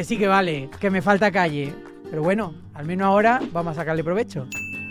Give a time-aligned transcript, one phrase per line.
[0.00, 1.74] que sí que vale, que me falta calle.
[2.08, 4.46] Pero bueno, al menos ahora vamos a sacarle provecho.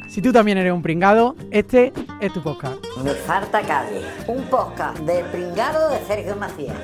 [0.08, 2.78] Si tú también eres un pringado, este es tu podcast.
[3.03, 4.03] Me falta calle.
[4.27, 6.77] Un podcast del pringado de Sergio Macías.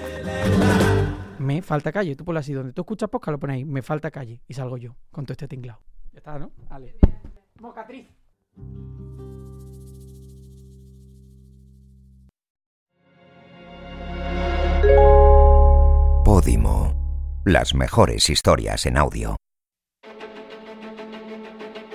[1.38, 2.16] Me falta calle.
[2.16, 3.64] Tú ponlo así, donde tú escuchas podcast lo pones ahí.
[3.64, 4.42] Me falta calle.
[4.48, 5.82] Y salgo yo con todo este tinglado.
[6.12, 6.50] Ya está, ¿no?
[6.68, 6.96] Vale.
[7.60, 8.08] Mocatriz.
[16.26, 16.85] Podimo.
[17.48, 19.36] Las mejores historias en audio.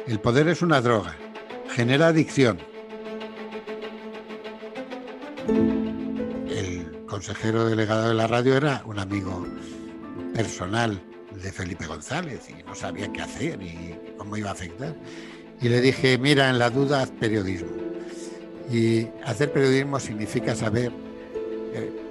[0.06, 1.16] El poder es una droga.
[1.70, 2.60] Genera adicción.
[6.48, 9.44] El consejero delegado de la radio era un amigo
[10.36, 11.02] personal
[11.34, 14.94] de Felipe González y no sabía qué hacer y cómo iba a afectar.
[15.60, 17.72] Y le dije, mira, en la duda haz periodismo.
[18.70, 20.92] Y hacer periodismo significa saber
[21.74, 22.09] eh,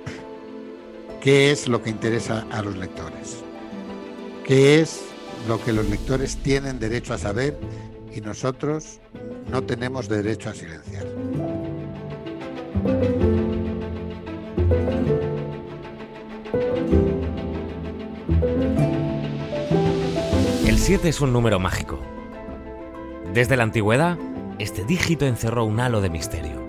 [1.21, 3.43] qué es lo que interesa a los lectores,
[4.45, 5.01] qué es
[5.47, 7.57] lo que los lectores tienen derecho a saber
[8.13, 8.99] y nosotros
[9.51, 11.05] no tenemos derecho a silenciar.
[20.65, 21.99] El 7 es un número mágico.
[23.33, 24.17] Desde la antigüedad,
[24.57, 26.67] este dígito encerró un halo de misterio.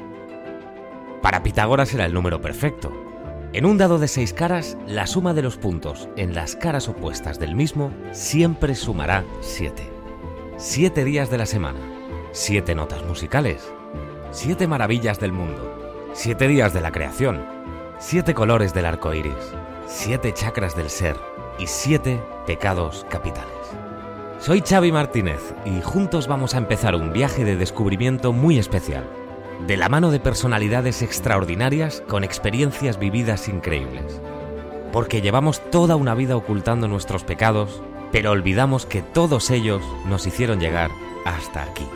[1.22, 3.09] Para Pitágoras era el número perfecto.
[3.52, 7.40] En un dado de seis caras, la suma de los puntos en las caras opuestas
[7.40, 9.90] del mismo siempre sumará 7.
[10.56, 11.80] Siete días de la semana,
[12.30, 13.72] siete notas musicales,
[14.30, 17.44] siete maravillas del mundo, siete días de la creación,
[17.98, 19.34] siete colores del arco iris,
[19.84, 21.16] siete chakras del ser
[21.58, 23.50] y siete pecados capitales.
[24.38, 29.10] Soy Xavi Martínez y juntos vamos a empezar un viaje de descubrimiento muy especial,
[29.66, 34.20] de la mano de personalidades extraordinarias con experiencias vividas increíbles.
[34.92, 40.60] Porque llevamos toda una vida ocultando nuestros pecados, pero olvidamos que todos ellos nos hicieron
[40.60, 40.90] llegar
[41.24, 41.86] hasta aquí.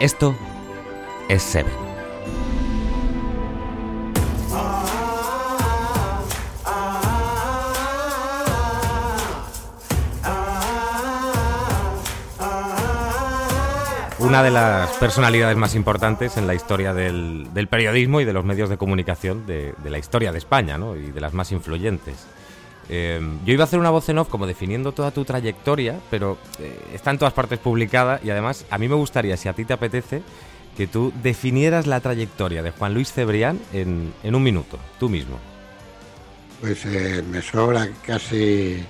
[0.00, 0.34] Esto
[1.28, 1.89] es Seven.
[14.30, 18.68] Una de las personalidades más importantes en la historia del, periodismo y de los medios
[18.68, 20.94] de comunicación de, la historia de España, ¿no?
[20.94, 22.14] Y de las más influyentes.
[22.88, 26.38] Eh, yo iba a hacer una voz en off como definiendo toda tu trayectoria, pero
[26.60, 29.64] eh, está en todas partes publicada y además a mí me gustaría, si a ti
[29.64, 30.22] te apetece,
[30.76, 35.40] que tú definieras la trayectoria de Juan Luis Cebrián en, en un minuto, tú mismo.
[36.60, 38.84] Pues eh, me sobra casi eh,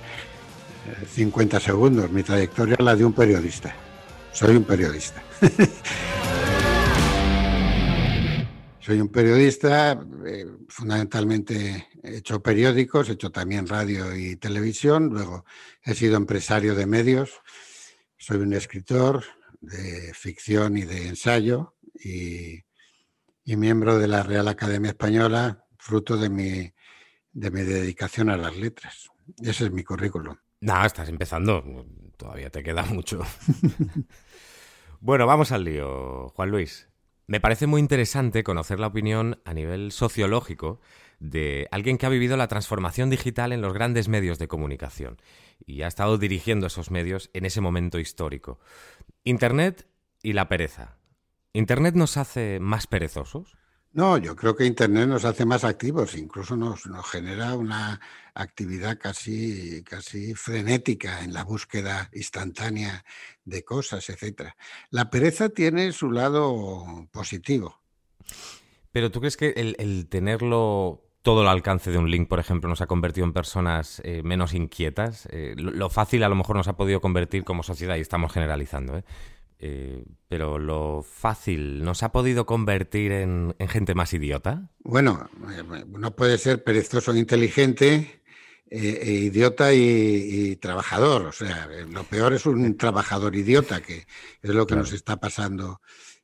[1.11, 2.11] 50 segundos.
[2.11, 3.73] Mi trayectoria es la de un periodista.
[4.33, 5.21] Soy un periodista.
[8.79, 9.91] Soy un periodista,
[10.25, 15.45] eh, fundamentalmente he hecho periódicos, he hecho también radio y televisión, luego
[15.83, 17.41] he sido empresario de medios,
[18.17, 19.23] soy un escritor
[19.59, 22.63] de ficción y de ensayo y,
[23.43, 26.73] y miembro de la Real Academia Española, fruto de mi,
[27.33, 29.11] de mi dedicación a las letras.
[29.43, 30.37] Ese es mi currículum.
[30.61, 31.85] No, estás empezando,
[32.17, 33.21] todavía te queda mucho.
[35.01, 36.87] bueno, vamos al lío, Juan Luis.
[37.25, 40.79] Me parece muy interesante conocer la opinión a nivel sociológico
[41.19, 45.19] de alguien que ha vivido la transformación digital en los grandes medios de comunicación
[45.65, 48.59] y ha estado dirigiendo esos medios en ese momento histórico.
[49.23, 49.87] Internet
[50.21, 50.97] y la pereza.
[51.53, 53.57] ¿Internet nos hace más perezosos?
[53.93, 57.99] No, yo creo que Internet nos hace más activos, incluso nos, genera una
[58.33, 63.03] actividad casi, casi frenética en la búsqueda instantánea
[63.43, 64.55] de cosas, etcétera.
[64.91, 67.81] La pereza tiene su lado positivo.
[68.93, 72.69] Pero ¿tú crees que el, el tenerlo todo al alcance de un link, por ejemplo,
[72.69, 75.27] nos ha convertido en personas eh, menos inquietas?
[75.31, 78.31] Eh, lo, lo, fácil a lo mejor nos ha podido convertir como sociedad, y estamos
[78.31, 79.03] generalizando, ¿eh?
[79.63, 84.71] Eh, pero lo fácil nos ha podido convertir en, en gente más idiota.
[84.79, 85.29] Bueno,
[85.87, 88.23] uno puede ser perezoso e inteligente,
[88.71, 91.27] eh, e idiota y, y, trabajador.
[91.27, 94.07] O sea, lo peor es un trabajador idiota, que
[94.41, 94.81] es lo que claro.
[94.81, 95.81] nos está pasando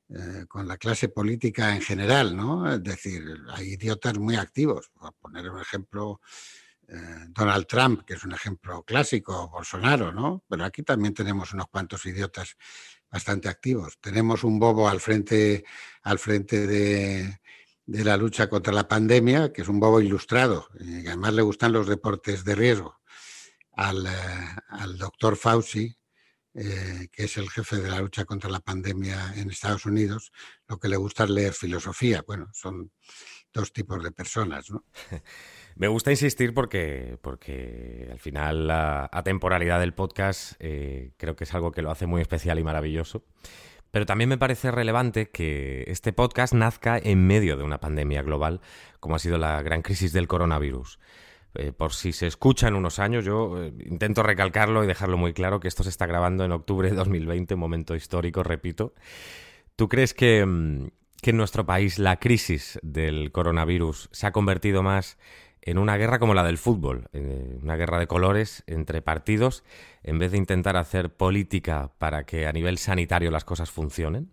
[0.09, 2.73] eh, con la clase política en general, ¿no?
[2.73, 3.23] Es decir,
[3.53, 4.89] hay idiotas muy activos.
[4.99, 6.21] Por poner un ejemplo,
[7.29, 10.43] Donald Trump, que es un ejemplo clásico, Bolsonaro, ¿no?
[10.49, 12.55] Pero aquí también tenemos unos cuantos idiotas
[13.11, 13.97] bastante activos.
[14.01, 15.63] Tenemos un bobo al frente,
[16.03, 17.39] al frente de,
[17.85, 21.71] la lucha contra la pandemia, que es un bobo ilustrado, y que además le gustan
[21.71, 22.99] los deportes de riesgo.
[23.73, 24.09] Al, eh,
[24.69, 25.95] al doctor Fauci,
[26.59, 30.31] eh, que es el jefe de la lucha contra la pandemia en Estados Unidos,
[30.67, 32.23] lo que le gusta es leer filosofía.
[32.25, 32.91] Bueno, son
[33.53, 34.83] dos tipos de personas, ¿no?
[35.77, 41.53] Me gusta insistir porque, porque al final la atemporalidad del podcast eh, creo que es
[41.53, 43.23] algo que lo hace muy especial y maravilloso.
[43.91, 48.59] Pero también me parece relevante que este podcast nazca en medio de una pandemia global,
[48.99, 50.97] como ha sido la gran crisis del coronavirus.
[51.53, 55.33] Eh, por si se escucha en unos años, yo eh, intento recalcarlo y dejarlo muy
[55.33, 58.95] claro que esto se está grabando en octubre de 2020, un momento histórico, repito.
[59.75, 60.87] ¿Tú crees que, mm,
[61.21, 65.19] que en nuestro país la crisis del coronavirus se ha convertido más
[65.61, 69.63] en una guerra como la del fútbol, eh, una guerra de colores entre partidos,
[70.03, 74.31] en vez de intentar hacer política para que a nivel sanitario las cosas funcionen?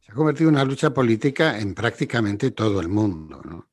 [0.00, 3.68] Se ha convertido una lucha política en prácticamente todo el mundo.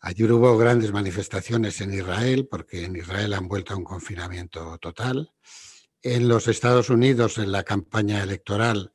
[0.00, 5.32] Ayer hubo grandes manifestaciones en Israel, porque en Israel han vuelto a un confinamiento total.
[6.02, 8.92] En los Estados Unidos, en la campaña electoral,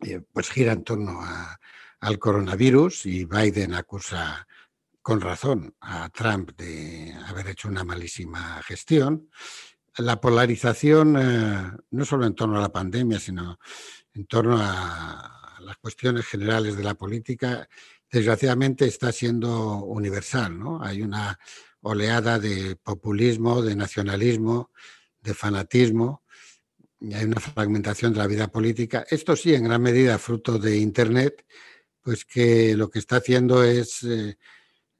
[0.00, 1.20] eh, pues gira en torno
[2.00, 4.47] al coronavirus y Biden acusa
[5.08, 9.30] con razón a Trump de haber hecho una malísima gestión.
[9.96, 13.58] La polarización, eh, no solo en torno a la pandemia, sino
[14.12, 17.66] en torno a las cuestiones generales de la política,
[18.12, 20.58] desgraciadamente está siendo universal.
[20.58, 20.82] ¿no?
[20.82, 21.38] Hay una
[21.80, 24.72] oleada de populismo, de nacionalismo,
[25.22, 26.22] de fanatismo,
[27.00, 29.06] y hay una fragmentación de la vida política.
[29.08, 31.46] Esto sí, en gran medida, fruto de Internet,
[32.02, 34.36] pues que lo que está haciendo es eh,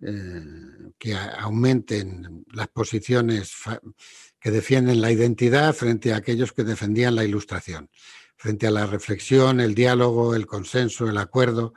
[0.01, 0.43] eh,
[0.99, 3.55] que aumenten las posiciones
[4.41, 7.91] que defienden la identidad frente a aquellos que defendían la ilustración,
[8.37, 11.75] frente a la reflexión, el diálogo, el consenso, el acuerdo,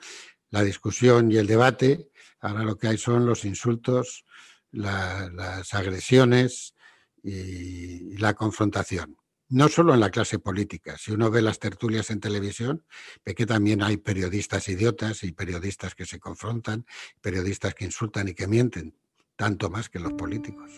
[0.49, 2.09] la discusión y el debate.
[2.39, 4.25] Ahora lo que hay son los insultos,
[4.71, 6.75] las agresiones
[7.23, 9.20] y la confrontación
[9.51, 10.97] no solo en la clase política.
[10.97, 12.85] Si uno ve las tertulias en televisión,
[13.25, 16.85] ve que también hay periodistas idiotas y periodistas que se confrontan,
[17.19, 18.95] periodistas que insultan y que mienten,
[19.35, 20.71] tanto más que los políticos.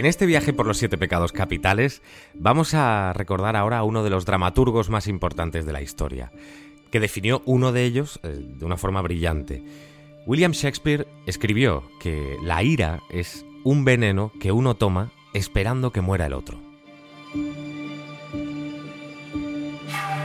[0.00, 2.00] En este viaje por los siete pecados capitales
[2.32, 6.32] vamos a recordar ahora a uno de los dramaturgos más importantes de la historia,
[6.90, 9.62] que definió uno de ellos eh, de una forma brillante.
[10.24, 16.24] William Shakespeare escribió que la ira es un veneno que uno toma esperando que muera
[16.24, 16.58] el otro.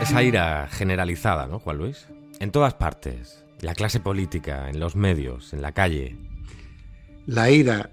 [0.02, 2.08] Esa ira generalizada, ¿no, Juan Luis?
[2.40, 6.16] En todas partes, la clase política, en los medios, en la calle.
[7.26, 7.90] La ira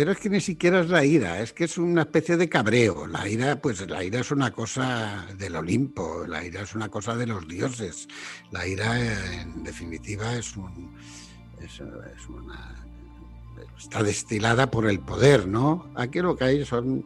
[0.00, 3.06] pero es que ni siquiera es la ira, es que es una especie de cabreo.
[3.06, 7.14] La ira, pues la ira es una cosa del Olimpo, la ira es una cosa
[7.16, 8.08] de los dioses.
[8.50, 8.98] La ira,
[9.42, 10.96] en definitiva, es un.
[11.60, 11.80] Es,
[12.30, 12.82] una,
[13.78, 15.92] está destilada por el poder, ¿no?
[15.94, 17.04] Aquí lo que hay son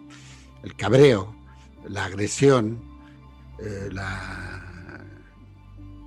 [0.63, 1.35] el cabreo,
[1.89, 2.81] la agresión,
[3.59, 5.03] eh, la.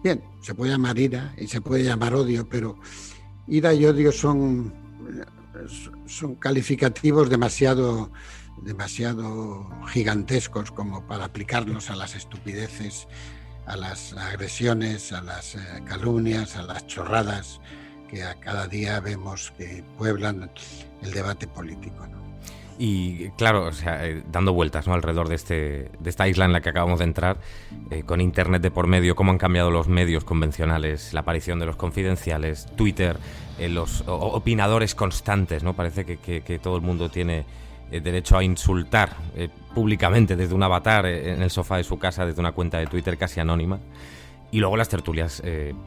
[0.05, 2.79] Bien, se puede llamar ira y se puede llamar odio, pero
[3.45, 4.73] ira y odio son
[6.06, 8.12] son calificativos demasiado,
[8.62, 13.07] demasiado gigantescos como para aplicarlos a las estupideces,
[13.65, 17.59] a las agresiones, a las eh, calumnias, a las chorradas
[18.09, 20.50] que a cada día vemos que pueblan
[21.01, 22.07] el debate político.
[22.79, 24.94] Y claro, o sea, eh, dando vueltas ¿no?
[24.94, 27.37] alrededor de, este, de esta isla en la que acabamos de entrar,
[27.90, 31.66] eh, con Internet de por medio, cómo han cambiado los medios convencionales, la aparición de
[31.66, 33.18] los confidenciales, Twitter,
[33.57, 35.73] eh, los opinadores constantes, ¿no?
[35.73, 37.45] Parece que, todo el mundo tiene
[37.90, 39.16] derecho a insultar
[39.73, 43.18] públicamente desde un avatar en el sofá de su casa, desde una cuenta de Twitter
[43.18, 43.80] casi anónima.
[44.51, 45.42] Y luego las tertulias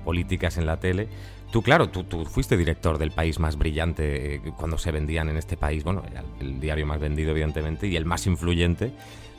[0.05, 1.09] políticas en la tele
[1.51, 5.57] Tú, claro, tú, fuiste director del país más brillante eh, cuando se vendían en este
[5.57, 6.05] país, bueno,
[6.39, 8.93] el, diario más vendido, evidentemente, y el más influyente.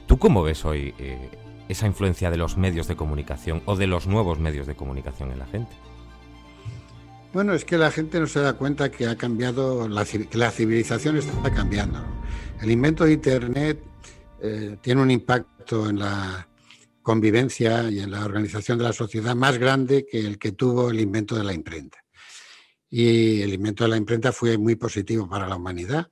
[0.07, 1.29] ¿Tú cómo ves hoy eh,
[1.69, 5.39] esa influencia de los medios de comunicación o de los nuevos medios de comunicación en
[5.39, 5.71] la gente?
[7.31, 10.51] Bueno, es que la gente no se da cuenta que ha cambiado, la, que la
[10.51, 12.03] civilización está cambiando.
[12.61, 13.81] El invento de Internet
[14.41, 16.45] eh, tiene un impacto en la
[17.01, 20.99] convivencia y en la organización de la sociedad más grande que el que tuvo el
[20.99, 22.00] invento de la imprenta
[22.93, 26.11] y el invento de la imprenta fue muy positivo para la humanidad.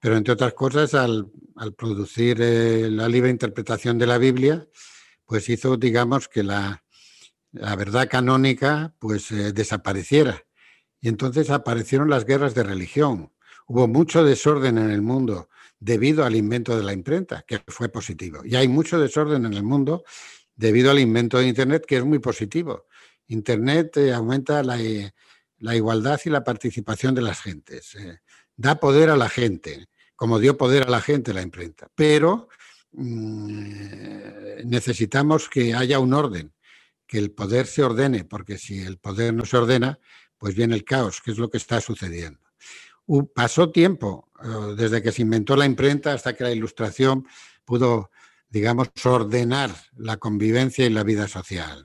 [0.00, 1.30] Pero entre otras cosas, al,
[1.76, 4.66] producir eh, la libre interpretación de la Biblia,
[5.26, 6.82] pues hizo, digamos, que la,
[7.52, 10.42] verdad canónica pues eh, desapareciera.
[11.00, 13.30] Y entonces aparecieron las guerras de religión.
[13.66, 18.40] Hubo mucho desorden en el mundo debido al invento de la imprenta, que fue positivo.
[18.44, 20.04] Y hay mucho desorden en el mundo
[20.56, 22.86] debido al invento de Internet, que es muy positivo.
[23.26, 24.78] Internet eh, aumenta la,
[25.58, 27.94] la igualdad y la participación de las gentes.
[27.94, 28.20] Eh,
[28.56, 31.88] da poder a la gente, como dio poder a la gente la imprenta.
[31.94, 32.48] Pero
[32.92, 36.52] mm, necesitamos que haya un orden,
[37.06, 39.98] que el poder se ordene, porque si el poder no se ordena,
[40.38, 42.40] pues viene el caos, que es lo que está sucediendo.
[43.34, 47.26] pasó tiempo eh, desde que se inventó la imprenta hasta que la ilustración
[47.64, 48.10] pudo,
[48.48, 51.84] digamos, ordenar la convivencia y la vida social.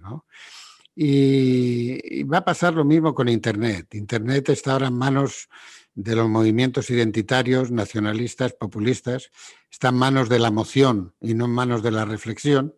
[0.96, 3.93] Y, va a pasar lo mismo con Internet.
[3.96, 5.50] Internet está ahora en manos
[5.96, 9.31] de los movimientos identitarios, nacionalistas, populistas,
[9.72, 12.75] está en manos de la moción y no en manos de la reflexión.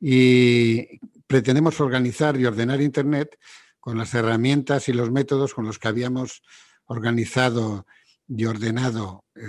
[0.00, 3.38] Y pretendemos organizar y ordenar Internet
[3.80, 6.42] con las herramientas y los métodos con los que habíamos
[6.86, 7.86] organizado
[8.28, 9.42] y ordenado eh,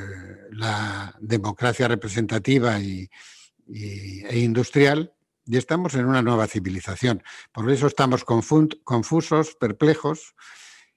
[0.51, 3.09] la democracia representativa y,
[3.67, 5.13] e industrial,
[5.47, 7.23] y estamos en una nueva civilización.
[7.51, 10.35] Por eso estamos confusos, perplejos,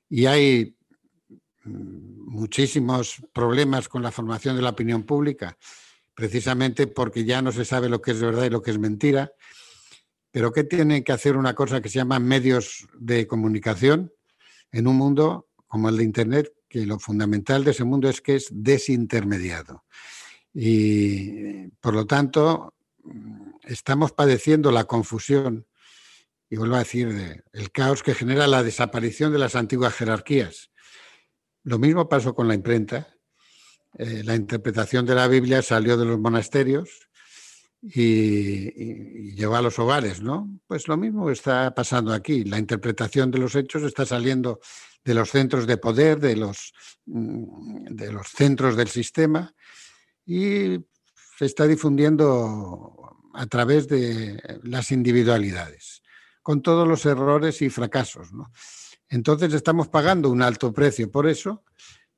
[0.09, 0.76] y hay
[1.64, 5.57] mm, muchísimos problemas con la formación de la opinión pública,
[6.14, 9.33] precisamente porque ya no se sabe lo que es verdad y lo que es mentira,
[10.33, 14.12] pero ¿qué tiene que hacer una cosa que se llama medios de comunicación
[14.73, 18.37] en un mundo como el de Internet, que lo fundamental de ese mundo es que
[18.37, 19.85] es desintermediado?
[20.52, 22.75] Y por lo tanto,
[23.72, 25.66] estamos padeciendo la confusión,
[26.48, 30.70] y vuelvo a decir, el caos que genera la desaparición de las antiguas jerarquías.
[31.62, 33.14] Lo mismo pasó con la imprenta.
[33.98, 37.08] Eh, la interpretación de la Biblia salió de los monasterios
[37.80, 40.60] y, llegó a los hogares, ¿no?
[40.66, 42.44] Pues lo mismo está pasando aquí.
[42.44, 44.60] La interpretación de los hechos está saliendo
[45.04, 46.72] de los centros de poder, de los,
[47.06, 49.54] mm, de los centros del sistema
[50.26, 50.78] y
[51.38, 56.02] se está difundiendo a través de las individualidades,
[56.42, 58.32] con todos los errores y fracasos.
[58.32, 58.50] ¿no?
[59.08, 61.64] Entonces estamos pagando un alto precio por eso,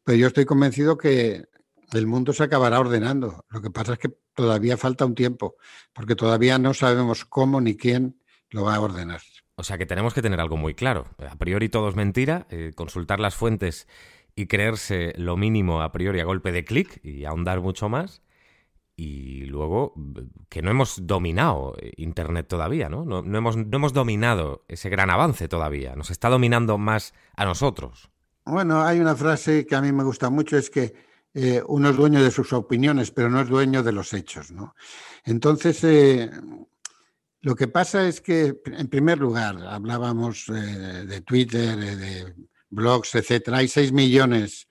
[0.05, 1.45] pero yo estoy convencido que
[1.93, 3.45] el mundo se acabará ordenando.
[3.51, 5.57] Lo que pasa es que todavía falta un tiempo,
[5.93, 9.21] porque todavía no sabemos cómo ni quién lo va a ordenar.
[9.57, 11.07] O sea que tenemos que tener algo muy claro.
[11.19, 13.87] A priori todo es mentira, eh, consultar las fuentes
[14.35, 18.22] y creerse lo mínimo a priori a golpe de clic y ahondar mucho más.
[19.05, 19.95] Y luego
[20.49, 23.05] que no hemos dominado Internet todavía, ¿no?
[23.05, 25.97] No, hemos, no hemos dominado ese gran avance todavía.
[25.97, 28.11] Nos está dominando más a nosotros.
[28.45, 30.95] Bueno, hay una frase que a mí me gusta mucho, es que
[31.35, 34.53] eh, uno es dueño de sus opiniones, pero no es dueño de los hechos.
[34.53, 34.77] ¿no?
[35.25, 36.31] Entonces, eh,
[37.41, 42.35] lo que pasa es que, en primer lugar, hablábamos eh, de Twitter, de
[42.71, 43.57] blogs, etcétera.
[43.57, 44.69] Hay 6 millones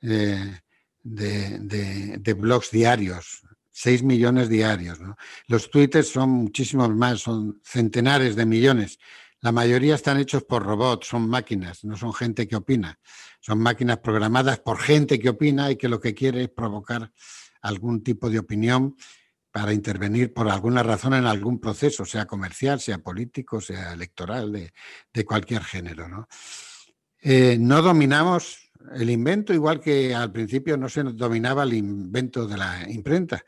[0.00, 0.62] de,
[1.04, 3.42] de, blogs diarios,
[3.74, 5.00] 6 millones diarios.
[5.00, 5.16] ¿no?
[5.48, 9.00] Los twitters son muchísimos más, son centenares de millones.
[9.40, 12.98] La mayoría están hechos por robots, son máquinas, no son gente que opina.
[13.40, 17.12] Son máquinas programadas por gente que opina y que lo que quiere es provocar
[17.62, 18.96] algún tipo de opinión
[19.50, 24.52] para intervenir por alguna razón en algún proceso, sea comercial, sea político, sea electoral,
[25.12, 26.08] de, cualquier género.
[26.08, 26.28] ¿no?
[27.20, 32.56] Eh, no dominamos el invento, igual que al principio no se dominaba el invento de
[32.56, 33.44] la imprenta.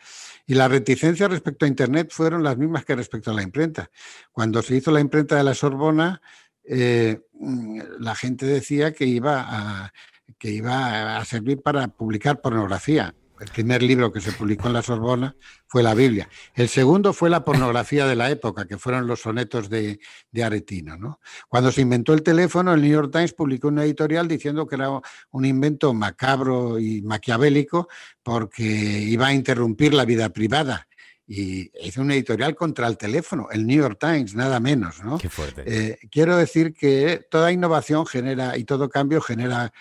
[0.46, 3.90] Y las reticencias respecto a Internet fueron las mismas que respecto a la imprenta.
[4.32, 6.20] Cuando se hizo la imprenta de la Sorbona,
[6.64, 9.92] eh, mm, la gente decía que iba,
[10.38, 13.14] que iba a servir para publicar pornografía.
[13.40, 16.28] El primer libro que se publicó en la Sorbona fue la Biblia.
[16.54, 19.98] El segundo fue la pornografía de la época, que fueron los sonetos de,
[20.42, 20.96] Aretino.
[20.96, 21.20] ¿no?
[21.48, 24.88] Cuando se inventó el teléfono, el New York Times publicó una editorial diciendo que era
[25.30, 27.88] un invento macabro y maquiavélico
[28.22, 30.86] porque iba a interrumpir la vida privada
[31.26, 35.02] y hizo una editorial contra el teléfono, el New York Times, nada menos.
[35.02, 35.18] ¿no?
[35.18, 35.64] Qué fuerte.
[35.66, 39.72] Eh, quiero decir que toda innovación genera y todo cambio genera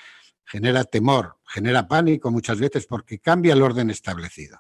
[0.46, 4.60] genera temor, genera pánico muchas veces porque cambia el orden establecido.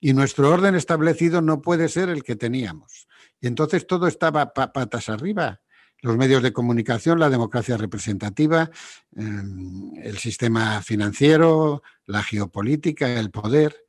[0.00, 3.08] Y nuestro orden establecido no puede ser el que teníamos.
[3.40, 5.60] Y entonces todo estaba patas arriba.
[6.00, 8.70] Los medios de comunicación, la democracia representativa,
[9.16, 13.84] em, el sistema financiero, la geopolítica, el poder.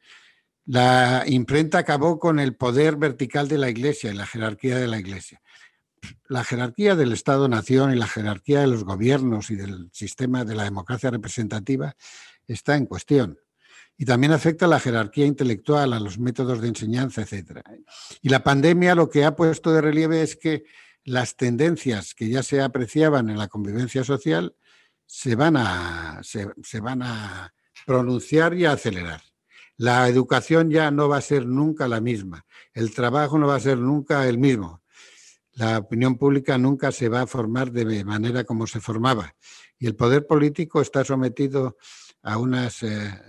[0.65, 5.00] La imprenta acabó con el poder vertical de la Iglesia y la jerarquía de la
[5.00, 5.39] Iglesia
[6.27, 10.63] la jerarquía del Estado-Nación y la jerarquía de los gobiernos y del sistema de la
[10.63, 11.96] democracia representativa
[12.48, 13.39] está en cuestión.
[13.98, 17.62] Y también afecta a la jerarquía intelectual, a los métodos de enseñanza, etc.
[18.22, 20.63] Y la pandemia lo que ha puesto de relieve es que
[21.03, 24.56] las tendencias que ya se apreciaban en la convivencia social
[25.06, 27.53] se van a, se van a
[27.86, 29.22] pronunciar y a acelerar.
[29.77, 33.62] La educación ya no va a ser nunca la misma, el trabajo no va a
[33.62, 34.82] ser nunca el mismo,
[35.60, 39.36] la opinión pública nunca se va a formar de manera como se formaba.
[39.78, 41.78] Y el poder político está sometido
[42.22, 43.22] a unas eh,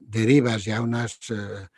[0.00, 1.68] derivas y a unas, eh,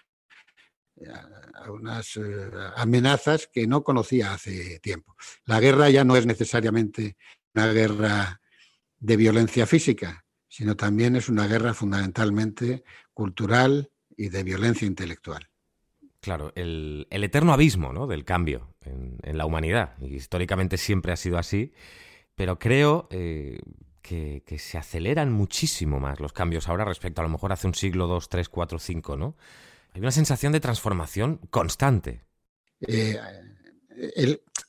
[1.00, 5.16] eh, amenazas que no conocía hace tiempo.
[5.44, 7.16] La guerra ya no es necesariamente
[7.52, 8.40] una guerra
[8.97, 15.50] de violencia física, sino también es una guerra fundamentalmente cultural y de violencia intelectual.
[16.20, 18.06] Claro, el, eterno abismo ¿no?
[18.06, 19.96] del cambio en, la humanidad.
[20.02, 21.72] Históricamente siempre ha sido así,
[22.34, 23.58] pero creo eh,
[24.02, 28.06] que, se aceleran muchísimo más los cambios ahora respecto a lo mejor hace un siglo,
[28.06, 29.36] dos, tres, cuatro, cinco, ¿no?
[29.94, 32.22] Hay una sensación de transformación constante.
[32.86, 33.18] Eh,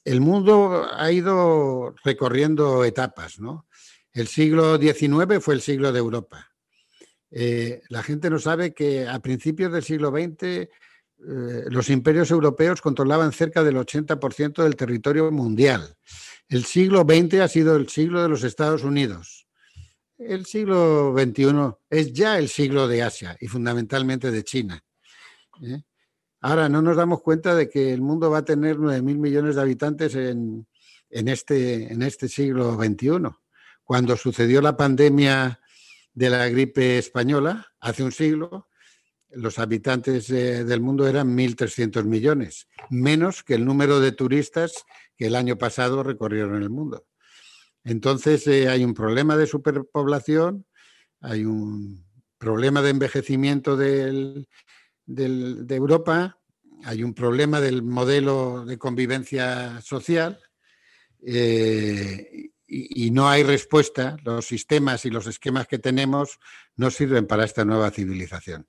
[0.05, 3.67] el, mundo ha ido recorriendo etapas, ¿no?
[4.13, 6.51] El siglo XIX fue el siglo de Europa.
[7.29, 10.69] Eh, la gente no sabe que a principios del siglo XX
[11.27, 15.95] eh, los imperios europeos controlaban cerca del 80% del territorio mundial.
[16.47, 19.47] El siglo XX ha sido el siglo de los Estados Unidos.
[20.17, 24.83] El siglo XXI es ya el siglo de Asia y fundamentalmente de China.
[25.63, 25.81] ¿eh?
[26.41, 29.61] Ahora no nos damos cuenta de que el mundo va a tener 9.000 millones de
[29.61, 30.65] habitantes en,
[31.09, 33.29] este, en este siglo XXI.
[33.83, 35.59] Cuando sucedió la pandemia
[36.13, 38.67] de la gripe española, hace un siglo,
[39.33, 44.85] los habitantes del mundo eran 1.300 millones, menos que el número de turistas
[45.15, 47.05] que el año pasado recorrieron el mundo.
[47.83, 50.65] Entonces eh, hay un problema de superpoblación,
[51.19, 52.05] hay un
[52.37, 54.45] problema de envejecimiento de
[55.07, 56.37] Europa,
[56.83, 60.39] hay un problema del modelo de convivencia social
[61.25, 64.17] eh, y, no hay respuesta.
[64.23, 66.39] Los sistemas y los esquemas que tenemos
[66.75, 68.65] no sirven para esta nueva civilización.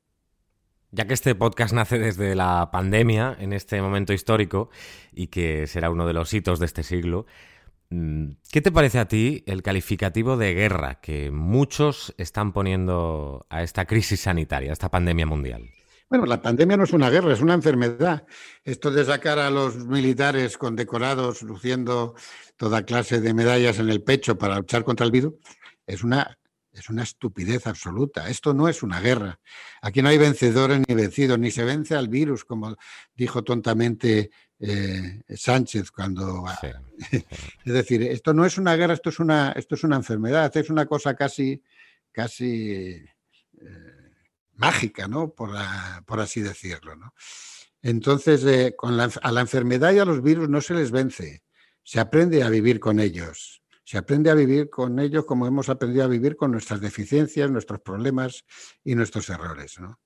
[0.94, 4.68] Ya que este podcast nace desde la pandemia, en este momento histórico,
[5.10, 7.24] y que será uno de los hitos de este siglo,
[7.88, 13.62] mm, ¿qué te parece a ti el calificativo de guerra que muchos están poniendo a
[13.62, 15.70] esta crisis sanitaria, a esta pandemia mundial?
[16.10, 18.26] Bueno, la pandemia no es una guerra, es una enfermedad.
[18.62, 22.14] Esto de sacar a los militares condecorados luciendo
[22.58, 25.32] toda clase de medallas en el pecho para luchar contra el virus
[25.86, 26.38] es una
[26.72, 28.28] es una estupidez absoluta.
[28.28, 29.38] Esto no es una guerra.
[29.82, 32.76] Aquí no hay vencedores ni vencidos, ni se vence al virus, como
[33.14, 36.44] dijo tontamente eh, Sánchez cuando...
[37.12, 40.70] es decir, esto no es una guerra, esto es una, esto es una enfermedad, es
[40.70, 41.62] una cosa casi,
[42.10, 43.06] casi eh,
[44.54, 45.34] mágica, ¿no?
[45.34, 45.50] Por,
[46.06, 47.14] por, así decirlo, ¿no?
[47.82, 51.42] Entonces, eh, con a la enfermedad y a los virus no se les vence,
[51.82, 56.04] se aprende a vivir con ellos se aprende a vivir con ellos como hemos aprendido
[56.04, 58.44] a vivir con nuestras deficiencias, nuestros problemas
[58.84, 59.78] y nuestros errores.
[59.80, 59.98] ¿no?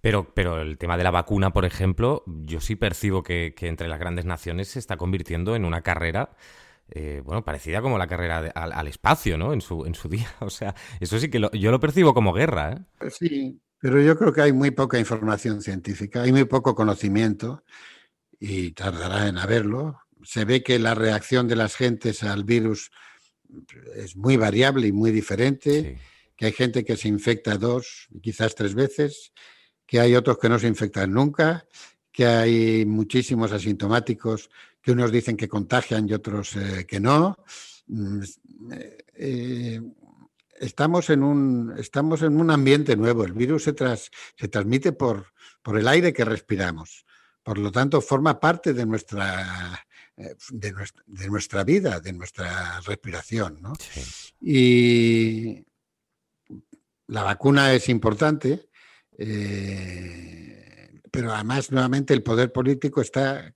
[0.00, 3.98] Pero, pero el tema de la vacuna, por ejemplo, yo sí percibo que, entre las
[3.98, 6.36] grandes naciones se está convirtiendo en una carrera
[6.90, 9.54] eh, bueno, parecida como la carrera al, espacio, ¿no?
[9.54, 10.28] En su, en su día.
[10.40, 12.72] O sea, eso sí que yo lo percibo como guerra.
[12.72, 12.84] ¿eh?
[12.98, 17.64] Pues sí, pero yo creo que hay muy poca información científica, hay muy poco conocimiento
[18.38, 20.00] y tardará en haberlo.
[20.22, 22.90] Se ve que la reacción de las gentes al virus
[23.96, 25.98] es muy variable y muy diferente,
[26.36, 29.32] que hay gente que se infecta dos, quizás tres veces,
[29.86, 31.66] que hay otros que no se infectan nunca,
[32.10, 37.38] que hay muchísimos asintomáticos que unos dicen que contagian y otros eh, que no.
[37.86, 38.20] Mm,
[39.16, 39.80] eh,
[40.60, 43.24] estamos, en un, estamos en un ambiente nuevo.
[43.24, 47.04] El virus se, se transmite por, por el aire que respiramos.
[47.42, 50.72] Por lo tanto, forma parte de nuestra eh, de,
[51.28, 53.60] nuestra, vida, de nuestra respiración.
[54.40, 55.66] Y
[57.08, 58.68] la vacuna es importante,
[59.18, 63.54] eh, pero además nuevamente el poder político está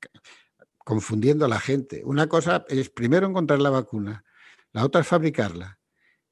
[0.78, 2.02] confundiendo a la gente.
[2.04, 4.24] Una cosa es primero encontrar la vacuna,
[4.72, 5.78] la otra es fabricarla,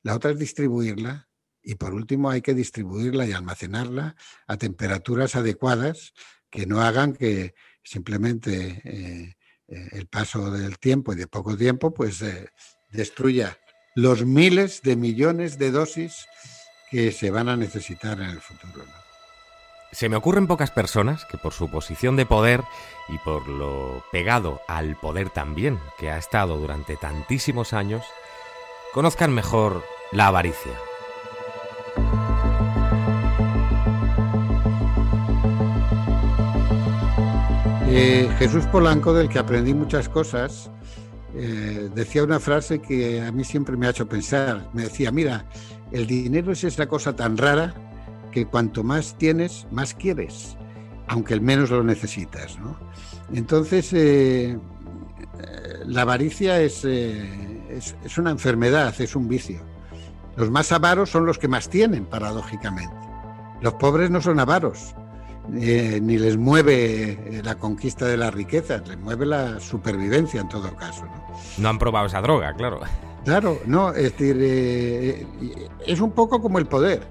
[0.02, 1.28] la otra es distribuirla
[1.62, 6.14] y por último hay que distribuirla y almacenarla a temperaturas adecuadas
[6.50, 9.35] que no hagan que simplemente eh,
[9.68, 12.48] eh, el paso del tiempo y de poco tiempo, pues eh,
[12.90, 13.58] destruya
[13.94, 16.26] los miles de millones de dosis
[16.90, 18.84] que se van a necesitar en el futuro.
[19.92, 22.62] Se me ocurren pocas personas que por su posición de poder
[23.08, 28.04] y por lo pegado al poder también que ha estado durante tantísimos años,
[28.92, 30.72] conozcan mejor la avaricia.
[37.98, 40.70] Eh, Jesús Polanco, del que aprendí muchas cosas,
[41.34, 44.68] eh, decía una frase que a mí siempre me ha hecho pensar.
[44.74, 45.46] Me decía, mira,
[45.92, 47.72] el dinero es esa cosa tan rara
[48.32, 50.58] que cuanto más tienes, más quieres,
[51.08, 52.58] aunque el menos lo necesitas.
[53.32, 54.58] Entonces, eh,
[55.86, 59.62] la avaricia es, es una enfermedad, es un vicio.
[60.36, 62.94] Los más avaros son los que más tienen, paradójicamente.
[63.62, 64.94] los pobres no son avaros,
[65.54, 70.48] eh, ni les mueve eh, la conquista de las riquezas, les mueve la supervivencia en
[70.48, 71.04] todo caso.
[71.04, 71.12] ¿no?
[71.58, 72.80] No han probado esa droga, claro.
[73.24, 75.26] Claro, no, es decir, eh,
[75.86, 77.06] es un poco como el poder.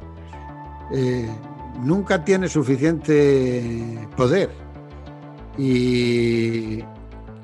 [1.82, 4.50] nunca tiene suficiente poder.
[5.58, 6.80] Y,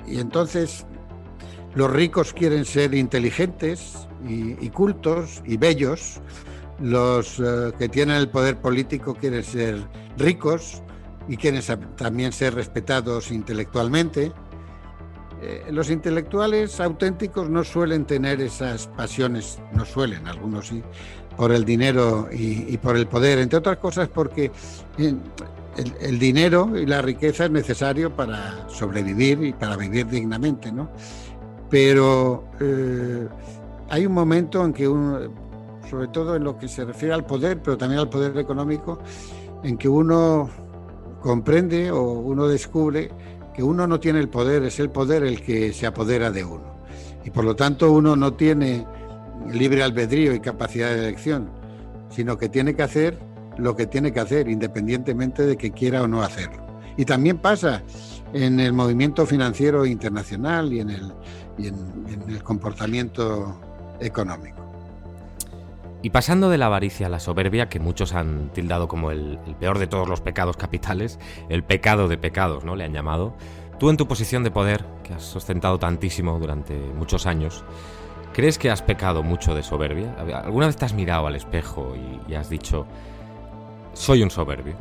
[0.08, 0.86] y, entonces
[1.74, 6.22] los ricos quieren ser inteligentes y, y cultos y bellos,
[6.82, 9.82] los eh, que tienen el poder político quieren ser
[10.18, 10.82] ricos
[11.28, 11.62] y quieren
[11.96, 14.32] también ser respetados intelectualmente.
[15.42, 20.84] Eh, los intelectuales auténticos no suelen tener esas pasiones, no suelen, algunos sí,
[21.36, 24.52] por el dinero y, por el poder, entre otras cosas porque
[24.98, 30.92] el, dinero y la riqueza es necesario para sobrevivir y para vivir dignamente, ¿no?
[31.70, 33.28] Pero eh,
[33.90, 35.20] hay un momento en que uno,
[35.92, 39.00] sobre todo en lo que se refiere al poder, pero también al poder económico,
[39.62, 40.50] en que uno
[41.20, 43.12] comprende o uno descubre
[43.54, 46.64] que uno no tiene el poder, es el poder el que se apodera de uno.
[47.26, 48.88] Y por lo tanto uno no tiene
[49.52, 51.50] libre albedrío y capacidad de elección,
[52.10, 53.20] sino que tiene que hacer
[53.58, 56.66] lo que tiene que hacer, independientemente de que quiera o no hacerlo.
[56.96, 57.84] Y también pasa
[58.32, 61.14] en el movimiento financiero internacional y en el,
[61.58, 63.60] y en, el comportamiento
[64.00, 64.61] económico.
[66.04, 69.78] Y pasando de la avaricia a la soberbia, que muchos han tildado como el, peor
[69.78, 72.76] de todos los pecados capitales, el pecado de pecados, ¿no?
[72.76, 73.36] Le han llamado.
[73.80, 77.64] Tú en tu posición de poder, que has sustentado tantísimo durante muchos años,
[78.34, 80.16] ¿crees que has pecado mucho de soberbia?
[80.44, 81.96] ¿Alguna vez te has mirado al espejo
[82.28, 82.88] y, has dicho,
[83.94, 84.76] soy un soberbio?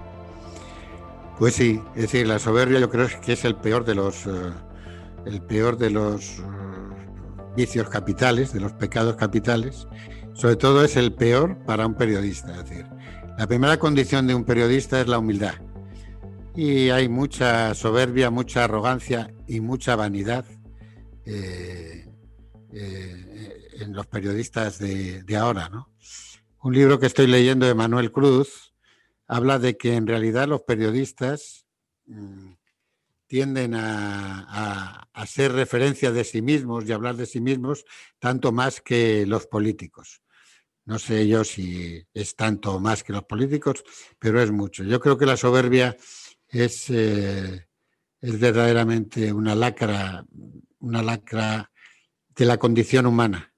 [1.38, 4.52] Pues sí, es decir, la soberbia yo creo que es el peor de los, eh,
[5.26, 6.42] el peor de los eh,
[7.56, 9.87] vicios capitales, de los pecados capitales
[10.35, 12.53] sobre todo es el peor para un periodista.
[12.53, 12.87] Es decir,
[13.38, 15.55] la primera condición de un periodista es la humildad.
[16.55, 20.45] Y hay mucha soberbia, mucha arrogancia y mucha vanidad
[21.25, 22.07] eh,
[22.73, 25.69] eh, en los periodistas de, ahora.
[25.69, 25.88] ¿no?
[26.62, 28.75] Un libro que estoy leyendo de Manuel Cruz
[29.27, 31.66] habla de que en realidad los periodistas
[32.07, 32.50] mm,
[33.31, 37.85] tienden a, a, ser referencia de sí mismos y hablar de sí mismos
[38.19, 40.21] tanto más que los políticos.
[40.85, 43.85] No sé yo si es tanto más que los políticos,
[44.19, 44.83] pero es mucho.
[44.83, 45.97] Yo creo que la soberbia
[46.49, 47.69] es, eh,
[48.21, 50.27] es verdaderamente una lacra,
[50.81, 51.71] una lacra
[52.35, 53.55] de la condición humana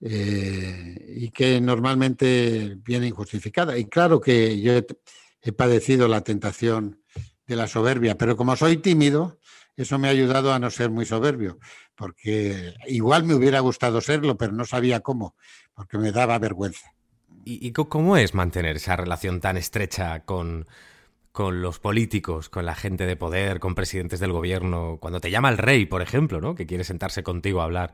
[0.00, 3.78] eh, y que normalmente viene injustificada.
[3.78, 4.72] Y claro que yo
[5.42, 7.04] he padecido la tentación
[7.46, 9.38] de la soberbia, pero como soy tímido,
[9.76, 11.58] eso me ha ayudado a no ser muy soberbio,
[11.94, 15.34] porque igual me hubiera gustado serlo, pero no sabía cómo,
[15.74, 16.92] porque me daba vergüenza.
[17.48, 20.66] ¿Y, cómo es mantener esa relación tan estrecha con,
[21.30, 25.50] con los políticos, con la gente de poder, con presidentes del gobierno, cuando te llama
[25.50, 26.56] el rey, por ejemplo, ¿no?
[26.56, 27.92] que quiere sentarse contigo a hablar,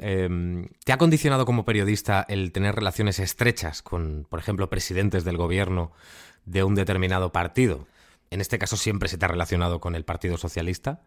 [0.00, 5.38] em, ¿te ha condicionado como periodista el tener relaciones estrechas con, por ejemplo, presidentes del
[5.38, 5.92] gobierno
[6.44, 7.86] de un determinado partido?
[8.30, 11.02] En este caso siempre se te ha relacionado con el Partido Socialista.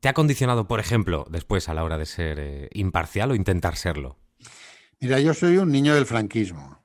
[0.00, 3.76] ¿Te ha condicionado, por ejemplo, después a la hora de ser eh, imparcial o intentar
[3.76, 4.18] serlo?
[4.98, 6.82] Mira, yo soy un niño del franquismo.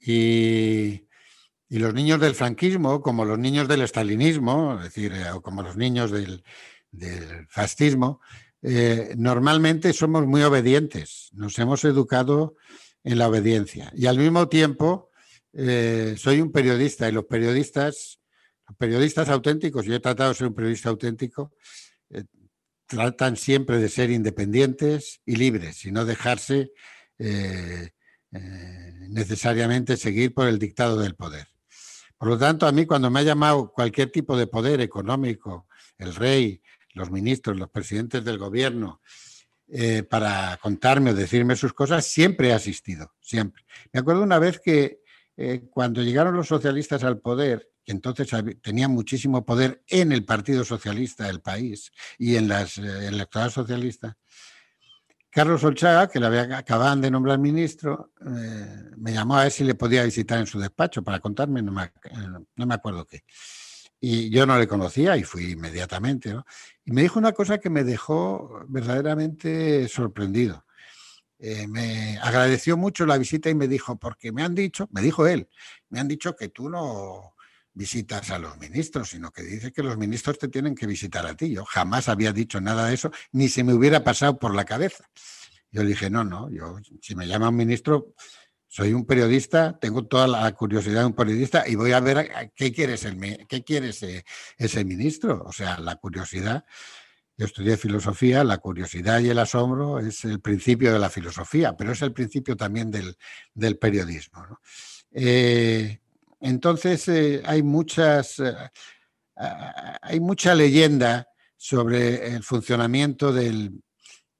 [0.00, 1.06] Y,
[1.68, 5.76] los niños del franquismo, como los niños del estalinismo, es decir, eh, o como los
[5.76, 6.44] niños del,
[7.48, 8.20] fascismo,
[8.62, 11.30] eh, normalmente somos muy obedientes.
[11.32, 12.56] Nos hemos educado
[13.02, 13.92] en la obediencia.
[13.94, 15.10] Y al mismo tiempo,
[15.52, 18.19] soy un periodista y los periodistas,
[18.78, 21.52] periodistas auténticos, yo he tratado de ser un periodista auténtico,
[22.90, 26.72] tratan siempre de ser independientes y libres y no dejarse
[27.20, 27.90] eh,
[28.32, 31.46] eh, necesariamente seguir por el dictado del poder.
[32.18, 36.16] Por lo tanto, a mí cuando me ha llamado cualquier tipo de poder económico, el
[36.16, 36.60] rey,
[36.94, 39.00] los ministros, los presidentes del gobierno,
[39.68, 43.62] eh, para contarme o decirme sus cosas, siempre he asistido, siempre.
[43.92, 44.98] Me acuerdo una vez que
[45.70, 48.28] cuando llegaron los socialistas al poder, entonces
[48.62, 54.16] tenían muchísimo poder en el Partido Socialista del país y en las electorales socialistas,
[55.30, 59.62] Carlos Olchaga, que le había, acababan de nombrar ministro, eh, me llamó a ver si
[59.62, 63.22] le podía visitar en su despacho para contarme, no me, eh, acuerdo qué.
[64.00, 66.34] Y yo no le conocía y fui inmediatamente.
[66.84, 70.64] Y me dijo una cosa que me dejó verdaderamente sorprendido.
[71.38, 75.26] Eh, me agradeció mucho la visita y me dijo, porque me han dicho, me dijo
[75.28, 75.48] él,
[75.90, 77.34] me han dicho que tú no,
[77.72, 81.34] visitas a los ministros, sino que dice que los ministros te tienen que visitar a
[81.34, 81.52] ti.
[81.52, 85.08] Yo jamás había dicho nada de eso, ni se me hubiera pasado por la cabeza.
[85.70, 88.14] Yo le dije, no, no, yo si me llama un ministro,
[88.72, 92.72] Soy un periodista, tengo toda la curiosidad de un periodista y voy a ver qué
[92.72, 92.94] quiere,
[93.48, 95.42] qué quiere ese, ministro.
[95.44, 96.64] O sea, la curiosidad.
[97.36, 101.90] Yo estudié filosofía, la curiosidad y el asombro es el principio de la filosofía, pero
[101.90, 104.60] es el principio también del, periodismo.
[105.10, 105.98] Eh,
[106.40, 108.54] entonces, eh, hay muchas, eh,
[110.02, 113.82] hay mucha leyenda sobre el funcionamiento del,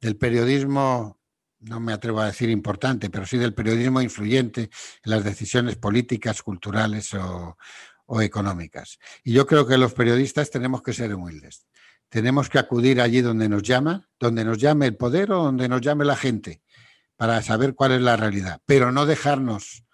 [0.01, 1.21] del periodismo
[1.61, 6.43] no me atrevo a decir importante, pero sí del periodismo influyente en las decisiones políticas,
[6.43, 7.57] culturales o,
[8.21, 8.99] económicas.
[9.23, 11.69] Y yo creo que los periodistas tenemos que ser humildes.
[12.09, 15.81] Tenemos que acudir allí donde nos llama, donde nos llame el poder o donde nos
[15.81, 16.61] llame la gente,
[17.15, 19.85] para saber cuál es la realidad, pero no dejarnos,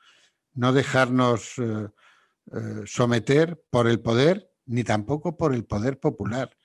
[0.55, 1.89] no dejarnos eh,
[2.53, 6.57] eh, someter por el poder ni tampoco por el poder popular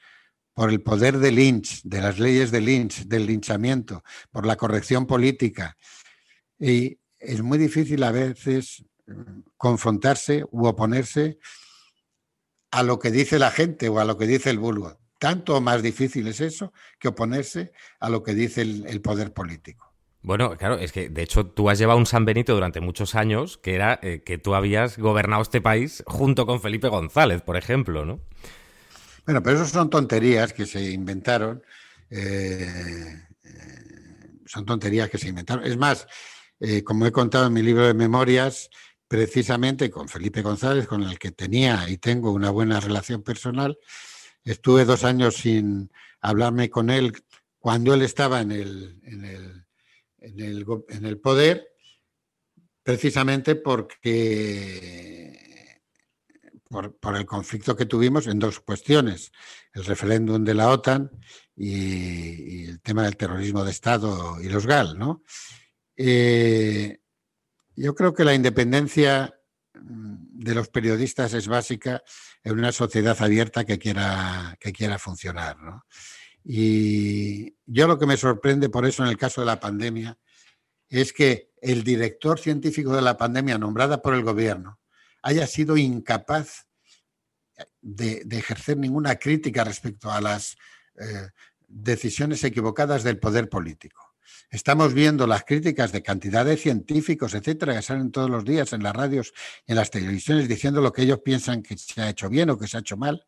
[0.53, 5.07] por el poder de Lynch, de las leyes de Lynch, del linchamiento, por la corrección
[5.07, 5.77] política.
[6.59, 11.39] Y es muy difícil a veces mm, confrontarse u oponerse
[12.71, 14.99] a lo que dice la gente o a lo que dice el vulgo.
[15.19, 19.90] Tanto más difícil es eso que oponerse a lo que dice el, poder político.
[20.23, 23.57] Bueno, claro, es que de hecho tú has llevado un San Benito durante muchos años,
[23.57, 28.05] que era eh, que tú habías gobernado este país junto con Felipe González, por ejemplo,
[28.05, 28.19] ¿no?
[29.25, 31.63] Bueno, pero eso son tonterías que se inventaron.
[32.09, 35.65] Eh, eh, son tonterías que se inventaron.
[35.65, 36.07] Es más,
[36.59, 38.69] eh, como he contado en mi libro de memorias,
[39.07, 43.77] precisamente con Felipe González, con el que tenía y tengo una buena relación personal,
[44.43, 47.13] estuve dos años sin hablarme con él
[47.59, 49.60] cuando él estaba en el, en el,
[50.21, 50.39] en
[51.05, 51.67] el, poder,
[52.83, 55.31] precisamente porque
[56.69, 59.31] por, el conflicto que tuvimos en dos cuestiones,
[59.73, 61.11] el referéndum de la OTAN
[61.55, 64.97] y, el tema del terrorismo de Estado y los GAL.
[64.97, 65.23] ¿no?
[65.97, 66.99] Eh,
[67.75, 69.33] yo creo que la independencia
[69.73, 72.03] mm, de los periodistas es básica
[72.43, 75.57] en una sociedad abierta que quiera, que quiera funcionar.
[76.43, 80.17] Y yo lo que me sorprende por eso en el caso de la pandemia
[80.89, 84.79] es que el director científico de la pandemia nombrada por el gobierno
[85.21, 86.67] haya sido incapaz
[87.81, 90.57] de, ejercer ninguna crítica respecto a las
[90.99, 91.29] eh,
[91.67, 94.15] decisiones equivocadas del poder político.
[94.49, 98.83] Estamos viendo las críticas de cantidad de científicos, etcétera, que salen todos los días en
[98.83, 99.33] las radios
[99.65, 102.57] y en las televisiones diciendo lo que ellos piensan que se ha hecho bien o
[102.57, 103.25] que se ha hecho mal.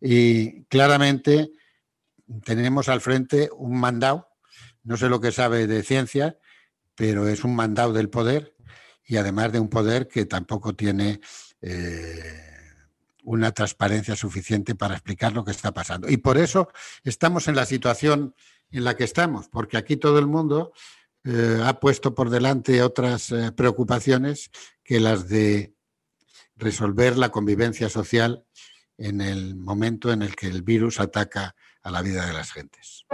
[0.00, 1.50] Y claramente
[2.44, 4.28] tenemos al frente un mandado,
[4.82, 6.38] no sé lo que sabe de ciencia,
[6.94, 8.54] pero es un mandado del poder
[9.04, 11.20] y además de un poder que tampoco tiene
[11.62, 12.50] eh,
[13.24, 16.08] una transparencia suficiente para explicar lo que está pasando.
[16.08, 16.68] Y por eso
[17.04, 18.34] estamos en la situación
[18.70, 20.72] en la que estamos, porque aquí todo el mundo
[21.24, 24.50] eh, ha puesto por delante otras eh, preocupaciones
[24.82, 25.74] que las de
[26.56, 28.44] resolver la convivencia social
[28.96, 33.06] en el momento en el que el virus ataca a la vida de las gentes.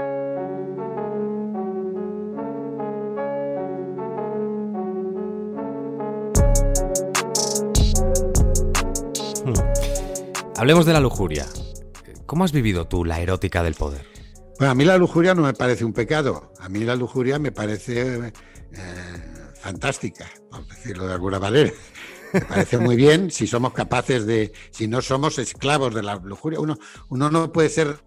[10.57, 11.47] Hablemos de la lujuria.
[12.25, 14.07] ¿Cómo has vivido tú la erótica del poder?
[14.59, 16.53] Bueno, a mí la lujuria no me parece un pecado.
[16.59, 18.33] A mí la lujuria me parece eh,
[19.61, 21.71] fantástica, por decirlo de alguna manera.
[22.33, 26.59] Me parece muy bien si somos capaces de, si no somos esclavos de la lujuria.
[26.59, 26.79] Uno,
[27.11, 28.03] uno no puede ser,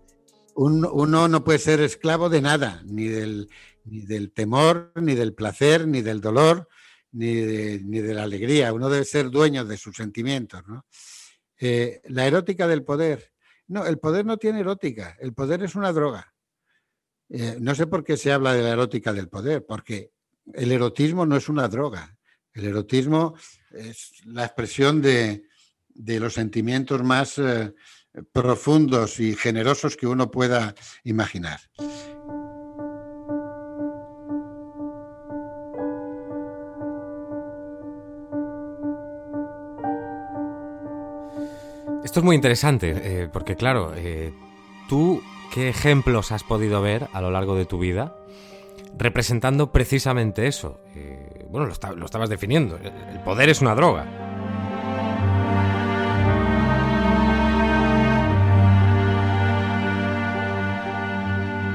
[0.62, 3.50] uno no puede ser esclavo de nada, ni del,
[3.86, 6.68] ni del temor, ni del placer, ni del dolor,
[7.12, 8.74] ni de, ni de la alegría.
[8.74, 10.64] Uno debe ser dueño de sus sentimientos.
[11.60, 13.32] Eh, la erótica del poder.
[13.68, 16.34] No, el poder no tiene erótica, el poder es una droga.
[17.30, 20.12] Eh, no sé por qué se habla de la erótica del poder, porque
[20.54, 22.18] el erotismo no es una droga.
[22.54, 23.36] El erotismo
[23.72, 25.44] es la expresión de,
[25.94, 27.74] los sentimientos más eh,
[28.32, 31.60] profundos y generosos que uno pueda imaginar.
[42.04, 44.34] Esto es muy interesante, eh, porque claro, eh,
[44.88, 45.22] tú,
[45.54, 48.16] ¿qué ejemplos has podido ver a lo largo de tu vida
[48.98, 50.80] representando precisamente eso?
[50.96, 54.29] Eh, bueno, lo, estabas definiendo, el poder es una droga.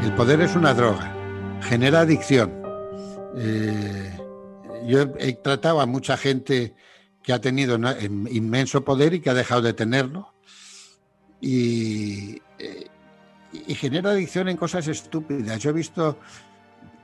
[0.05, 1.17] El poder es una droga,
[1.63, 2.53] genera adicción.
[4.87, 6.75] yo he tratado a mucha gente
[7.23, 7.79] que ha tenido
[8.31, 10.35] inmenso poder y que ha dejado de tenerlo.
[11.41, 12.87] Y, eh,
[13.67, 15.59] y genera adicción en cosas estúpidas.
[15.61, 16.19] Yo he visto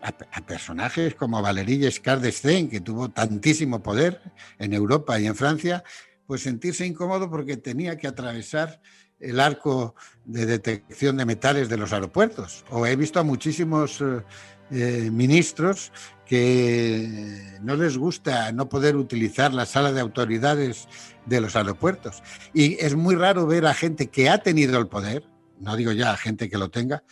[0.02, 4.20] a, personajes como Valéry Giscard d'Estaing, que tuvo tantísimo poder
[4.58, 5.82] en Europa y en Francia,
[6.26, 8.82] pues sentirse incómodo porque tenía que atravesar
[9.20, 12.64] el arco de detección de metales de los aeropuertos.
[12.70, 14.22] O he visto a muchísimos eh,
[14.70, 15.92] eh, ministros
[16.24, 20.88] que no les gusta no poder utilizar la sala de autoridades
[21.26, 22.22] de los aeropuertos.
[22.54, 25.24] Y es muy raro ver a gente que ha tenido el poder,
[25.58, 27.02] no digo ya a gente que lo tenga,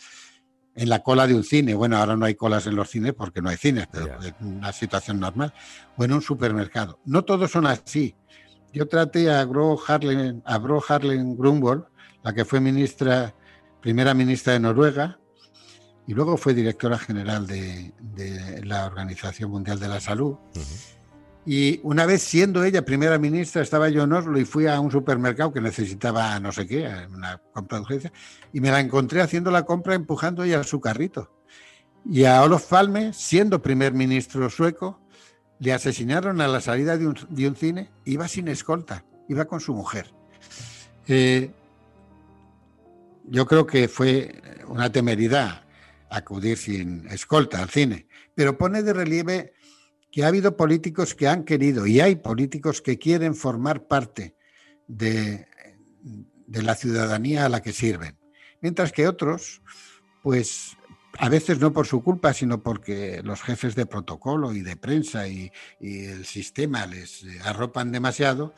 [0.73, 1.73] en la cola de un cine.
[1.75, 4.71] Bueno, ahora no hay colas en los cines porque no hay cines, pero es una
[4.71, 5.53] situación normal.
[5.97, 6.99] O en un supermercado.
[7.03, 8.15] No todos son así.
[8.71, 11.83] Yo traté a Gro Harlem, a Gro Harlem Grunwald,
[12.23, 13.33] la que fue ministra,
[13.81, 15.19] primera ministra de Noruega,
[16.07, 17.93] y luego fue directora general de,
[18.63, 20.37] la Organización Mundial de la Salud.
[21.45, 24.91] Y una vez siendo ella primera ministra, estaba yo en Oslo y fui a un
[24.91, 28.13] supermercado que necesitaba no sé qué, una compra de urgencia,
[28.51, 31.31] y me la encontré haciendo la compra empujando ella su carrito.
[32.05, 34.99] Y a Olof Palme, siendo primer ministro sueco,
[35.59, 40.11] le asesinaron a la salida de un, cine, iba sin escolta, iba con su mujer.
[41.07, 41.51] Eh,
[43.25, 45.63] yo creo que fue una temeridad
[46.09, 49.53] acudir sin escolta al cine, pero pone de relieve
[50.11, 54.35] que ha habido políticos que han querido y hay políticos que quieren formar parte
[54.87, 55.47] de,
[56.47, 58.17] la ciudadanía a la que sirven,
[58.61, 59.61] mientras que otros,
[60.23, 60.75] pues
[61.19, 65.27] a veces no por su culpa, sino porque los jefes de protocolo y de prensa
[65.27, 68.53] y, el sistema les arropan demasiado,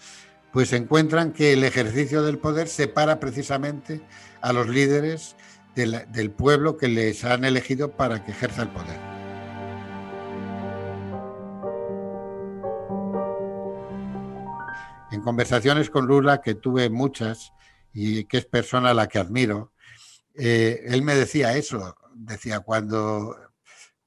[0.53, 4.01] pues encuentran que el ejercicio del poder separa precisamente
[4.41, 5.35] a los líderes
[5.75, 8.99] del pueblo que les han elegido para que ejerza el poder.
[15.11, 17.53] En conversaciones con Lula, que tuve muchas
[17.93, 19.71] y que es persona a la que admiro,
[20.35, 23.35] eh, él me decía eso, decía, cuando,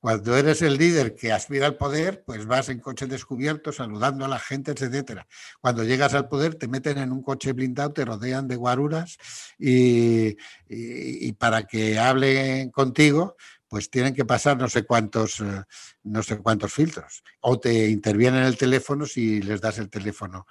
[0.04, 4.28] cuando eres el líder que aspira al poder, pues vas en coche descubierto saludando a
[4.28, 5.26] la gente, etcétera.
[5.62, 9.16] Cuando llegas al poder te meten en un coche blindado, te rodean de guaruras
[9.58, 10.36] y,
[10.68, 13.36] y para que hablen contigo,
[13.66, 15.62] pues tienen que pasar no sé cuántos, eh,
[16.02, 17.22] no sé cuántos filtros.
[17.40, 20.46] O te intervienen el teléfono si les das el teléfono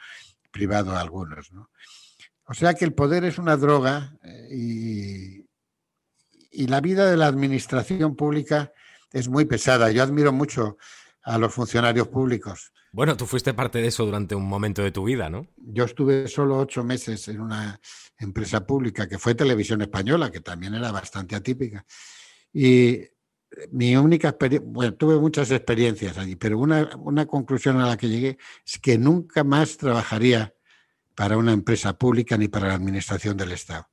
[0.49, 1.51] privado a algunos.
[1.51, 1.69] ¿no?
[2.45, 5.45] O sea que el poder es una droga eh, y,
[6.49, 8.73] y la vida de la administración pública
[9.13, 9.91] es muy pesada.
[9.91, 10.77] Yo admiro mucho
[11.23, 12.73] a los funcionarios públicos.
[12.91, 15.47] Bueno, tú fuiste parte de eso durante un momento de tu vida, ¿no?
[15.57, 17.79] Yo estuve solo ocho meses en una
[18.19, 21.85] empresa pública que fue Televisión Española, que también era bastante atípica.
[22.51, 22.99] Y
[23.71, 28.09] mi única experiencia, bueno, tuve muchas experiencias allí, pero una, una, conclusión a la que
[28.09, 30.53] llegué es que nunca más trabajaría
[31.15, 33.87] para una empresa pública ni para la administración del Estado.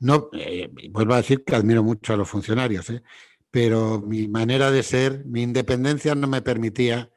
[0.00, 3.02] No, eh, vuelvo a decir que admiro mucho a los funcionarios, ¿eh?
[3.54, 7.12] Pero mi manera de ser, mi independencia no me permitía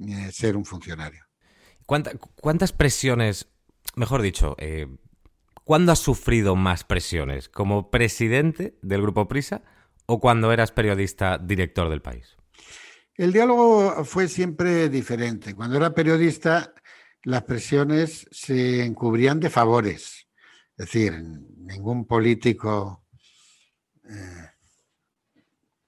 [0.00, 1.22] eh, ser un funcionario.
[1.84, 3.48] ¿Cuántas presiones,
[3.94, 4.56] mejor dicho,
[5.62, 7.50] ¿cuándo has sufrido más presiones?
[7.50, 9.60] ¿Como presidente del Grupo Prisa
[10.06, 12.34] o cuando eras periodista director del país?
[13.14, 15.54] El diálogo fue siempre diferente.
[15.54, 16.72] Cuando era periodista,
[17.24, 20.28] las presiones se encubrían de favores.
[20.78, 21.22] Es decir,
[21.58, 23.04] ningún político,
[24.08, 24.53] eh,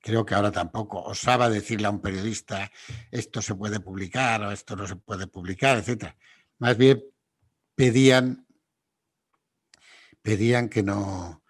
[0.07, 2.71] creo que ahora tampoco, osaba decirle a un periodista
[3.11, 6.15] esto se puede publicar o esto no se puede publicar, etc.
[6.59, 7.03] Más bien
[7.75, 8.47] pedían,
[10.23, 11.43] pedían que no,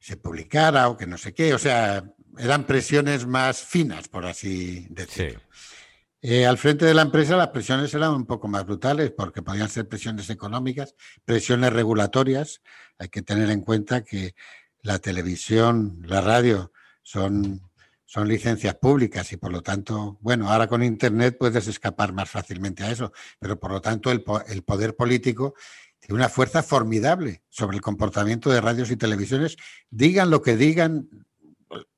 [0.00, 1.54] se publicara o que no sé qué.
[1.54, 2.02] O sea,
[2.36, 5.40] eran presiones más finas, por así decirlo.
[6.20, 9.68] Eh, al frente de la empresa las presiones eran un poco más brutales porque podían
[9.68, 12.60] ser presiones económicas, presiones regulatorias.
[12.98, 14.34] Hay que tener en cuenta que
[14.82, 17.67] la televisión, la radio son,
[18.08, 22.82] son licencias públicas y por lo tanto, bueno, ahora con Internet puedes escapar más fácilmente
[22.82, 25.54] a eso, pero por lo tanto el, el poder político
[26.00, 29.58] tiene una fuerza formidable sobre el comportamiento de radios y televisiones,
[29.90, 31.10] digan lo que digan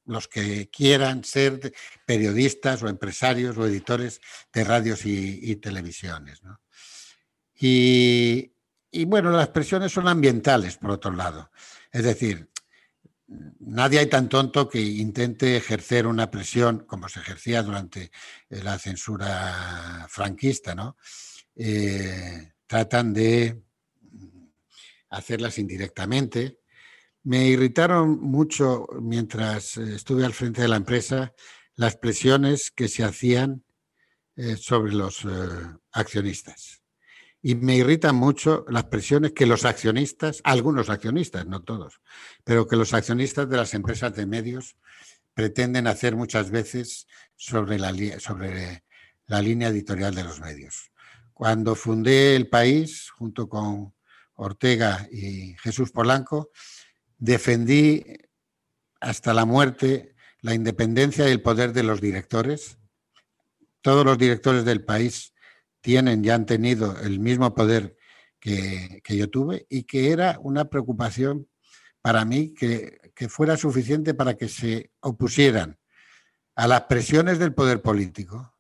[0.05, 1.73] los que quieran ser
[2.05, 4.21] periodistas o empresarios o editores
[4.53, 6.43] de radios y, televisiones.
[7.55, 8.53] Y,
[8.91, 11.53] y, bueno, las presiones son ambientales, por otro lado.
[11.93, 12.50] Es decir,
[13.61, 18.11] nadie hay tan tonto que intente ejercer una presión como se ejercía durante
[18.49, 20.97] la censura franquista, ¿no?
[21.55, 23.63] Eh, tratan de
[25.11, 26.61] hacerlas indirectamente.
[27.25, 31.35] Me irritaron mucho mientras eh, estuve al frente de la empresa
[31.75, 33.65] las presiones que se hacían
[34.37, 35.29] eh, sobre los eh,
[35.93, 36.80] accionistas.
[37.43, 42.01] Y me irritan mucho las presiones que los accionistas, algunos accionistas, no todos,
[42.45, 44.77] pero que los accionistas de las empresas de medios
[45.35, 48.85] pretenden hacer muchas veces sobre la, sobre
[49.27, 50.91] la línea editorial de los medios.
[51.33, 53.95] Cuando fundé el país, junto con
[54.35, 56.51] Ortega y Jesús Polanco,
[57.17, 58.05] defendí
[59.01, 62.79] hasta la muerte la independencia y el poder de los directores.
[63.81, 65.30] Todos los directores del país
[65.81, 67.97] tienen y han tenido el mismo poder
[68.39, 71.49] que, yo tuve y que era una preocupación
[72.01, 75.79] para mí que, fuera suficiente para que se opusieran
[76.55, 78.57] a las presiones del poder político,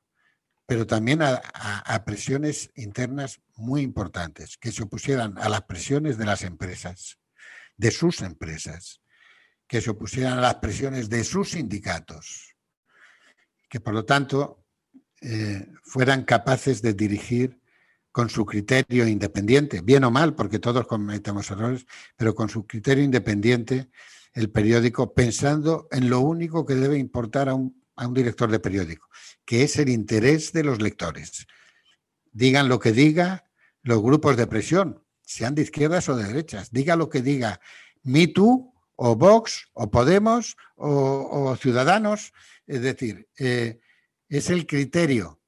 [0.66, 6.26] pero también a, a, presiones internas muy importantes, que se opusieran a las presiones de
[6.26, 7.18] las empresas,
[7.76, 9.00] de sus empresas,
[9.66, 12.54] que se opusieran a las presiones de sus sindicatos,
[13.68, 14.66] que por lo tanto
[15.20, 17.60] eh, fueran capaces de dirigir
[18.12, 23.04] con su criterio independiente, bien o mal, porque todos cometemos errores, pero con su criterio
[23.04, 23.90] independiente
[24.32, 27.78] el periódico, pensando en lo único que debe importar a un,
[28.14, 29.08] director de periódico,
[29.44, 31.46] que es el interés de los lectores.
[32.32, 33.44] Digan lo que diga
[33.82, 37.60] los grupos de presión, sean de izquierdas o de derechas, diga lo que diga
[38.02, 42.32] Me Too o Vox o Podemos o, Ciudadanos,
[42.66, 43.80] es decir, eh,
[44.30, 45.40] es el criterio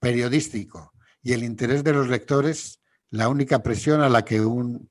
[0.00, 4.90] periodístico y el interés de los lectores la única presión a la que un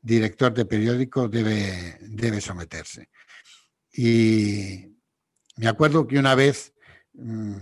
[0.00, 3.08] director de periódico debe, debe someterse.
[3.94, 4.94] Y
[5.56, 6.74] me acuerdo que una vez,
[7.14, 7.56] mm,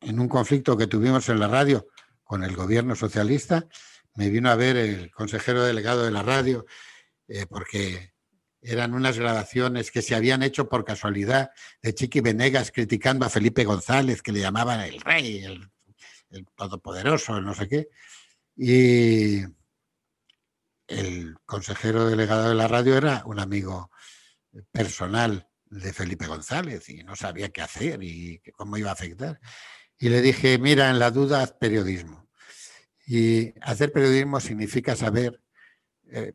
[0.00, 1.86] en un conflicto que tuvimos en la radio
[2.24, 3.66] con el gobierno socialista,
[4.14, 6.64] me vino a ver el consejero delegado de la radio,
[7.28, 8.11] eh, porque
[8.62, 11.50] eran unas grabaciones que se habían hecho por casualidad
[11.82, 15.68] de Chiqui Venegas criticando a Felipe González, que le llamaban el rey, el,
[16.54, 17.88] todopoderoso, el no sé qué.
[18.56, 19.42] Y
[20.86, 23.90] el consejero delegado de la radio era un amigo
[24.70, 29.40] personal de Felipe González y no sabía qué hacer y cómo iba a afectar.
[29.98, 32.28] Y le dije, mira, en la duda haz periodismo.
[33.06, 35.40] Y hacer periodismo significa saber
[36.10, 36.34] eh,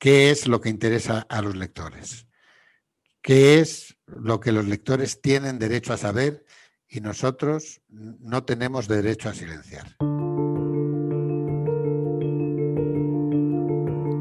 [0.00, 2.26] qué es lo que interesa a los lectores,
[3.22, 6.44] qué es lo que los lectores tienen derecho a saber
[6.88, 9.96] y nosotros no tenemos derecho a silenciar.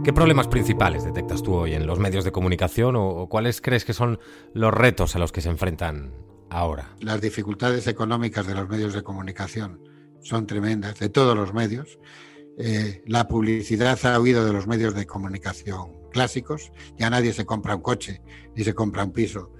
[0.03, 3.93] ¿Qué problemas principales detectas tú hoy en los medios de comunicación o, cuáles crees que
[3.93, 4.19] son
[4.53, 6.13] los retos a los que se enfrentan
[6.49, 6.93] ahora?
[6.99, 9.81] Las dificultades económicas de los medios de comunicación
[10.21, 11.99] son tremendas, de todos los medios.
[12.61, 16.73] Eh, la publicidad ha huido de los medios de comunicación clásicos.
[16.97, 18.21] Ya nadie se compra un coche
[18.53, 19.53] ni se compra un piso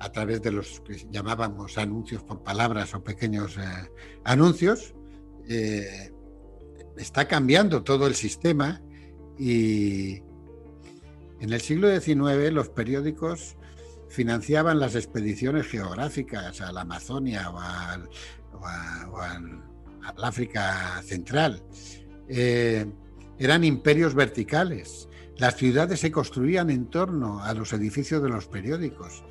[0.00, 3.90] a través de los que llamábamos anuncios por palabras o pequeños eh,
[4.24, 4.94] anuncios.
[5.46, 6.10] Eh,
[6.96, 8.80] está cambiando todo el sistema
[9.38, 10.22] y
[11.40, 13.56] en el siglo XIX los periódicos
[14.08, 18.08] financiaban las expediciones geográficas a la Amazonia o, al,
[20.22, 21.62] África Central.
[22.28, 22.86] Eh,
[23.38, 25.08] eran imperios verticales.
[25.36, 29.22] Las ciudades se construían en torno a los edificios de los periódicos.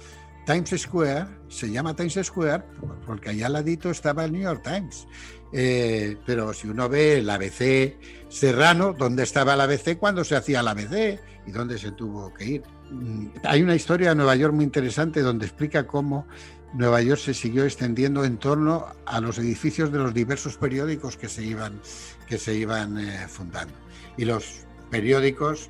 [0.46, 2.64] Times Square se llama Times Square
[3.06, 5.06] porque allá al ladito estaba el New York Times.
[5.52, 7.98] Eh, pero si uno ve el ABC
[8.30, 12.46] Serrano, ¿dónde estaba el ABC cuando se hacía el ABC y dónde se tuvo que
[12.46, 12.64] ir?
[12.90, 16.28] Mm, hay una historia de Nueva York muy interesante donde explica cómo
[16.74, 21.30] Nueva York se siguió extendiendo en torno a los edificios de los diversos periódicos que
[21.30, 21.80] se iban,
[22.28, 23.74] que se iban eh, fundando.
[24.18, 25.70] Y los periódicos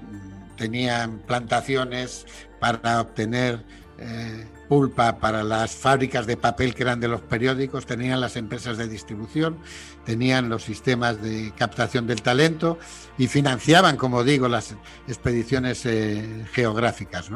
[0.00, 2.26] mm, tenían plantaciones
[2.60, 3.64] para obtener
[3.98, 8.76] eh, pulpa para las fábricas de papel que eran de los periódicos, tenían las empresas
[8.76, 9.58] de distribución,
[10.04, 12.78] tenían los sistemas de captación del talento
[13.16, 14.74] y financiaban, como digo, las
[15.06, 17.30] expediciones eh, geográficas.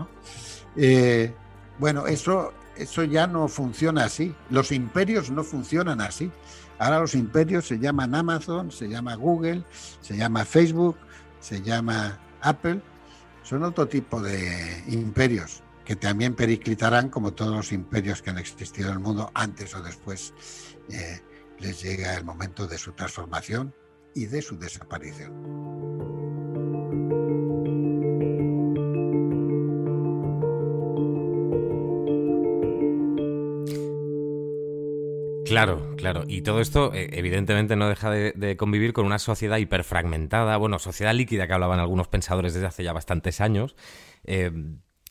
[1.79, 4.35] bueno, eso eso ya no funciona así.
[4.51, 6.31] Los imperios no funcionan así.
[6.79, 9.65] Ahora los imperios se llaman Amazon, se llama Google,
[10.01, 10.97] se llama Facebook,
[11.41, 12.81] se llama Apple.
[13.43, 18.89] Son otro tipo de imperios que también periclitarán como todos los imperios que han existido
[18.89, 20.33] en el mundo antes o después
[20.91, 21.21] eh,
[21.59, 23.75] les llega el momento de su transformación
[24.15, 25.63] y de su desaparición.
[35.45, 36.25] Claro, claro.
[36.27, 41.15] Y todo esto, eh, evidentemente, no deja de, convivir con una sociedad hiperfragmentada, bueno, sociedad
[41.15, 43.77] líquida que hablaban algunos pensadores desde hace ya bastantes años.
[44.25, 44.51] Eh,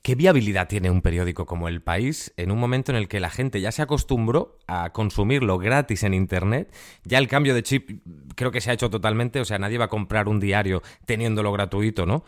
[0.02, 3.30] ¿Qué viabilidad tiene un periódico como El País en un momento en el que la
[3.30, 6.74] gente ya se acostumbró a consumirlo gratis en Internet?
[7.04, 8.02] Ya el cambio de chip
[8.36, 11.52] creo que se ha hecho totalmente, o sea, nadie va a comprar un diario teniéndolo
[11.52, 12.24] gratuito, ¿no?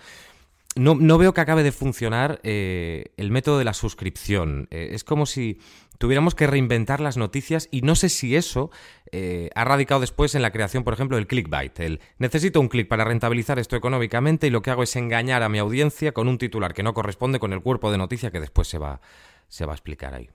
[0.75, 4.67] no, no, veo que acabe de funcionar eh, el método de la suscripción.
[4.71, 5.59] Es como si
[6.03, 8.71] tuviéramos que reinventar las noticias y no sé si eso
[9.13, 11.79] eh, ha radicado después en la creación, por ejemplo, del clickbait.
[11.79, 15.47] El necesito un clic para rentabilizar esto económicamente y lo que hago es engañar a
[15.47, 18.67] mi audiencia con un titular que no corresponde con el cuerpo de noticia que después
[18.67, 18.99] se va,
[19.47, 20.29] se va a explicar ahí.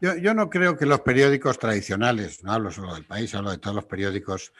[0.00, 3.74] Yo, no creo que los periódicos tradicionales, no hablo solo del país, hablo de todos
[3.74, 4.52] los periódicos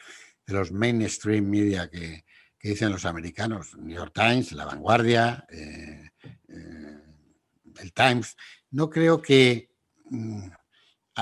[0.45, 2.25] de los mainstream media que,
[2.59, 6.09] que dicen los americanos, New York Times, La Vanguardia, eh,
[6.49, 6.99] eh,
[7.79, 8.35] el Times,
[8.71, 9.74] no creo que
[10.09, 10.47] mm,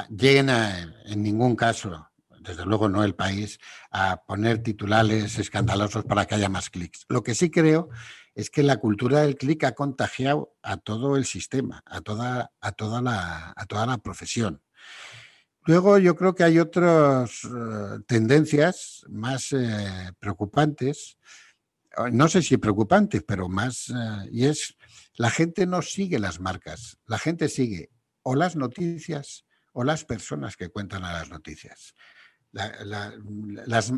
[0.10, 2.10] lleguen en ningún caso,
[2.42, 3.60] desde luego no el país,
[3.92, 7.06] a poner titulares escandalosos para que haya más clics.
[7.10, 7.90] Lo que sí creo
[8.36, 12.72] es que la cultura del clic ha contagiado a todo el sistema, a toda, a
[12.72, 14.62] toda, la, a toda la profesión.
[15.66, 21.18] Luego yo creo que hay otras eh, tendencias más eh, preocupantes,
[22.12, 24.76] no sé si preocupantes, pero más, eh, y es,
[25.16, 27.92] la gente no sigue las marcas, la gente sigue
[28.24, 31.94] o las noticias o las personas que cuentan a las noticias.
[32.52, 33.92] las,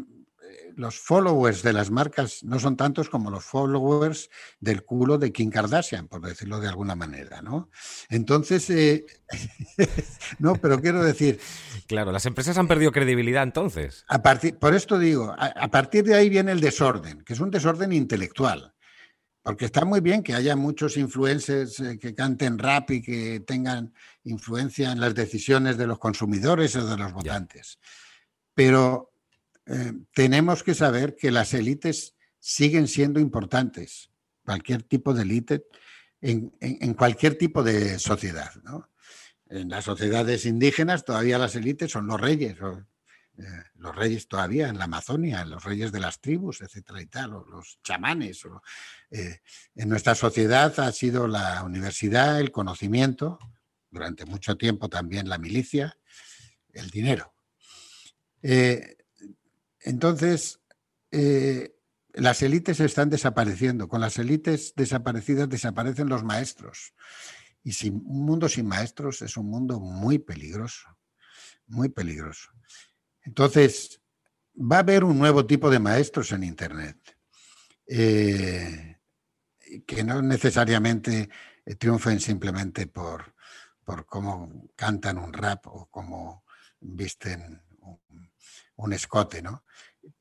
[0.75, 5.49] los followers de las marcas no son tantos como los followers del culo de Kim
[5.49, 7.69] Kardashian, por decirlo de alguna manera, ¿no?
[8.09, 9.05] Entonces, eh,
[10.39, 11.39] no, pero quiero decir...
[11.87, 14.05] Claro, las empresas han perdido credibilidad entonces.
[14.07, 17.51] A partir, por esto digo, a, partir de ahí viene el desorden, que es un
[17.51, 18.74] desorden intelectual.
[19.45, 23.93] Porque está muy bien que haya muchos influencers eh, que canten rap y que tengan
[24.23, 27.77] influencia en las decisiones de los consumidores o de los votantes.
[28.55, 29.13] Pero
[29.67, 34.09] eh, tenemos que saber que las élites siguen siendo importantes,
[34.43, 35.67] cualquier tipo de élite,
[36.21, 38.49] en, cualquier tipo de sociedad.
[39.47, 42.57] En las sociedades indígenas todavía las élites son los reyes,
[43.37, 43.43] eh,
[43.75, 47.79] los reyes todavía en la Amazonia, los reyes de las tribus, etcétera y tal, los
[47.83, 48.43] chamanes.
[49.11, 49.41] Eh,
[49.75, 53.39] en nuestra sociedad ha sido la universidad, el conocimiento,
[53.89, 55.97] durante mucho tiempo también la milicia,
[56.73, 57.33] el dinero.
[59.85, 60.59] Entonces,
[61.11, 61.75] eh,
[62.13, 63.87] las élites están desapareciendo.
[63.87, 66.93] Con las élites desaparecidas desaparecen los maestros.
[67.63, 70.97] Y sin, un mundo sin maestros es un mundo muy peligroso,
[71.67, 72.49] muy peligroso.
[73.25, 74.01] Entonces,
[74.55, 76.97] va a haber un nuevo tipo de maestros en Internet,
[77.87, 78.97] eh,
[79.85, 81.29] que no necesariamente
[81.77, 83.33] triunfen simplemente por,
[83.83, 86.43] por cómo cantan un rap o cómo
[86.79, 87.61] visten
[88.77, 89.63] un escote, ¿no?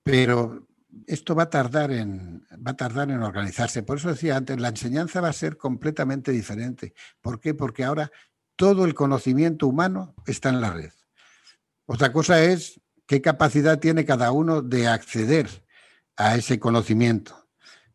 [0.02, 0.68] Pero
[1.06, 3.82] esto va a tardar en va a tardar en organizarse.
[3.82, 6.94] Por eso decía antes, la enseñanza va a ser completamente diferente.
[7.20, 7.54] ¿Por qué?
[7.54, 8.10] Porque ahora
[8.56, 10.92] todo el conocimiento humano está en la red.
[11.86, 15.64] Otra cosa es qué capacidad tiene cada uno de acceder
[16.16, 17.48] a ese conocimiento,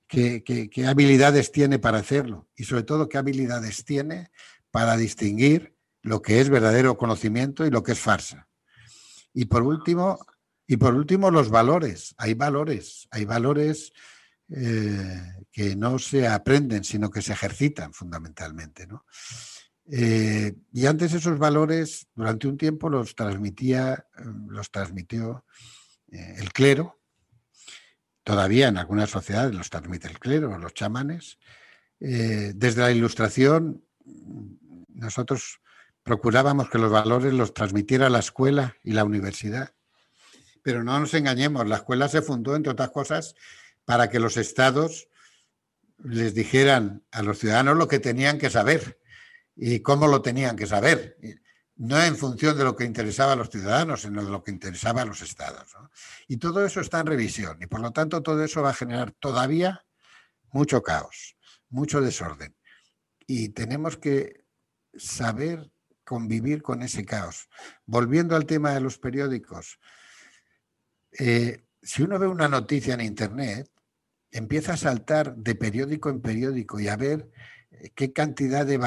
[0.08, 0.44] qué,
[0.88, 4.32] habilidades tiene para hacerlo y sobre todo qué habilidades tiene
[4.72, 8.48] para distinguir lo que es verdadero conocimiento y lo que es farsa.
[9.34, 10.20] Y por último,
[10.68, 12.14] y por último, los valores.
[12.18, 13.92] Hay valores, hay valores
[14.50, 18.88] eh, que no se aprenden, sino que se ejercitan fundamentalmente.
[19.92, 24.06] Eh, y antes esos valores, durante un tiempo, los transmitía,
[24.48, 25.46] los transmitió
[26.12, 27.00] eh, el clero.
[28.24, 31.40] Todavía en algunas sociedades los transmite el clero, los chamanes.
[32.00, 33.84] desde la ilustración,
[34.88, 35.60] nosotros
[36.04, 39.74] procurábamos que los valores los transmitiera la escuela y la universidad
[40.62, 43.36] pero no nos engañemos, la escuela se fundó, entre otras cosas,
[43.86, 45.08] para que los estados
[45.98, 48.99] les dijeran a los ciudadanos lo que tenían que saber
[49.62, 51.18] y cómo lo tenían que saber.
[51.76, 55.02] No en función de lo que interesaba a los ciudadanos, sino de lo que interesaba
[55.02, 55.76] a los estados.
[56.28, 59.12] Y todo eso está en revisión y por lo tanto todo eso va a generar
[59.12, 59.86] todavía
[60.52, 61.36] mucho caos,
[61.70, 62.56] mucho desorden.
[63.28, 64.46] Y tenemos que
[64.94, 65.72] saber
[66.06, 67.50] convivir con ese caos.
[67.86, 69.80] Volviendo al tema de los periódicos,
[71.12, 73.70] eh, si uno ve una noticia en Internet,
[74.32, 77.30] empieza a saltar de periódico en periódico y a ver
[77.96, 78.78] qué cantidad de,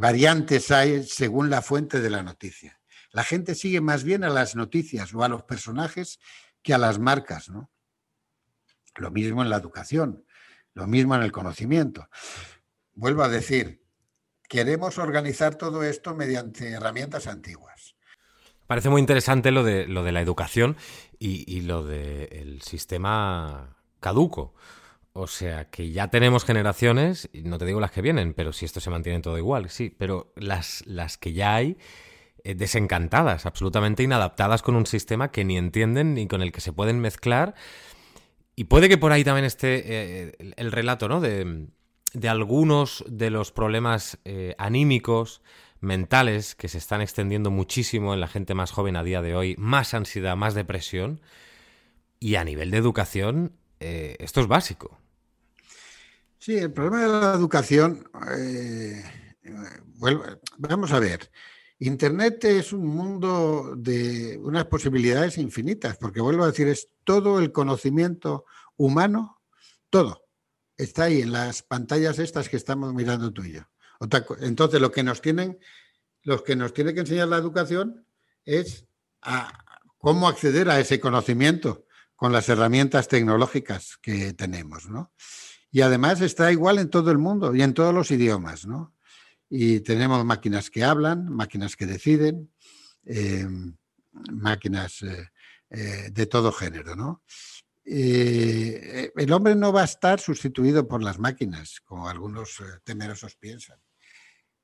[0.00, 2.80] variantes hay según la fuente de la noticia.
[3.12, 6.18] La gente sigue más bien a las noticias o a los personajes
[6.62, 7.70] que a las marcas, ¿no?
[8.96, 10.24] Lo mismo en la educación,
[10.74, 12.08] lo mismo en el conocimiento.
[12.94, 13.82] Vuelvo a decir,
[14.48, 17.96] queremos organizar todo esto mediante herramientas antiguas.
[18.66, 20.76] Parece muy interesante lo de, lo de la educación
[21.18, 24.54] y, lo del sistema caduco.
[25.14, 28.80] O sea, que ya tenemos generaciones, no te digo las que vienen, pero si esto
[28.80, 31.76] se mantiene todo igual, sí, pero las, las que ya hay
[32.44, 36.72] eh, desencantadas, absolutamente inadaptadas con un sistema que ni entienden ni con el que se
[36.72, 37.54] pueden mezclar.
[38.56, 41.20] Y puede que por ahí también esté eh, el, relato, ¿no?
[41.20, 41.68] De,
[42.14, 45.42] de algunos de los problemas eh, anímicos,
[45.80, 49.54] mentales, que se están extendiendo muchísimo en la gente más joven a día de hoy,
[49.58, 51.20] más ansiedad, más depresión.
[52.18, 53.52] Y a nivel de educación,
[53.82, 54.98] eh, esto es básico.
[56.38, 59.04] Sí, el problema de la educación, eh,
[60.58, 61.30] vamos a ver,
[61.78, 67.50] Internet es un mundo de unas posibilidades infinitas, porque vuelvo a decir, es todo el
[67.50, 68.44] conocimiento
[68.76, 69.40] humano,
[69.90, 70.26] todo,
[70.76, 73.62] está ahí en las pantallas estas que estamos mirando tú y yo.
[74.40, 75.58] Entonces, lo que nos tienen,
[76.22, 78.06] los que nos tiene que enseñar la educación
[78.44, 78.86] es
[79.22, 79.64] a
[79.98, 81.86] cómo acceder a ese conocimiento
[82.22, 85.12] con las herramientas tecnológicas que tenemos, ¿no?
[85.72, 88.94] Y además está igual en todo el mundo y en todos los idiomas, ¿no?
[89.50, 92.52] Y tenemos máquinas que hablan, máquinas que deciden,
[93.06, 93.44] eh,
[94.30, 95.30] máquinas eh,
[95.70, 97.24] eh, de todo género, ¿no?
[97.84, 103.80] el hombre no va a estar sustituido por las máquinas, como algunos temerosos piensan,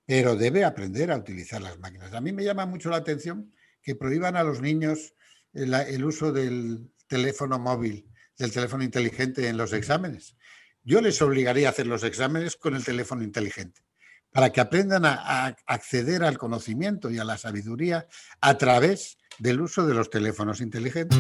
[0.06, 2.12] pero debe aprender a utilizar las máquinas.
[2.12, 3.52] A mí me llama mucho la atención
[3.82, 5.14] que prohíban a los niños
[5.52, 10.36] el uso del teléfono móvil, del teléfono inteligente en los exámenes.
[10.84, 13.82] Yo les obligaría a hacer los exámenes con el teléfono inteligente,
[14.30, 18.06] para que aprendan a, acceder al conocimiento y a la sabiduría
[18.40, 21.18] a través del uso de los teléfonos inteligentes.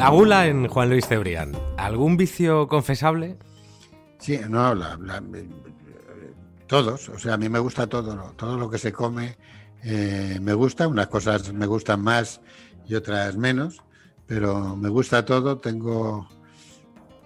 [0.00, 1.52] La gula en Juan Luis Cebrián.
[1.76, 3.36] ¿Algún vicio confesable?
[4.18, 4.98] Sí, no, la,
[6.66, 9.36] todos, o sea, a mí me gusta todo, todo lo que se come
[9.84, 12.40] eh, me gusta, unas cosas me gustan más
[12.88, 13.82] y otras menos,
[14.26, 16.26] pero me gusta todo, tengo,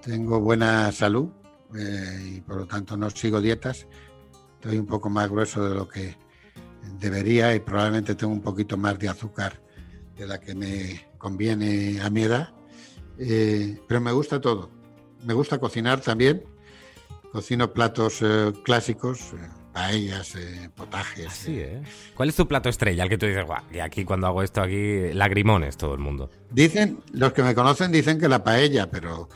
[0.03, 1.29] tengo buena salud
[1.77, 3.87] eh, y por lo tanto no sigo dietas,
[4.55, 6.17] estoy un poco más grueso de lo que
[6.99, 9.61] debería y probablemente tengo un poquito más de azúcar
[10.17, 12.53] de la que me conviene a mi edad,
[13.19, 14.71] eh, pero me gusta todo,
[15.25, 16.45] me gusta cocinar también
[17.35, 21.27] Cocino platos eh, clásicos, eh, paellas, eh, potajes.
[21.27, 21.65] Así.
[22.15, 23.03] ¿Cuál es tu plato estrella?
[23.03, 26.31] El que tú dices, guau, y aquí cuando hago esto, aquí lagrimones todo el mundo.
[26.53, 29.29] Dicen, los que me conocen dicen que la paella, pero,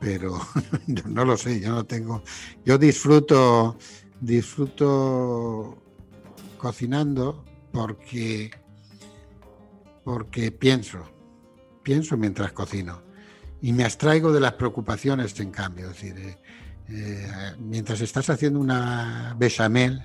[0.00, 0.36] pero
[1.06, 2.24] no lo sé, yo no tengo.
[2.64, 3.78] Yo disfruto,
[4.20, 5.80] disfruto
[6.58, 8.50] cocinando porque,
[10.02, 11.08] porque pienso,
[11.84, 13.03] pienso mientras cocino
[13.64, 15.90] y me abstraigo de las preocupaciones en cambio.
[15.90, 16.36] Es decir,
[16.90, 17.26] eh,
[17.58, 20.04] mientras estás haciendo una bechamel,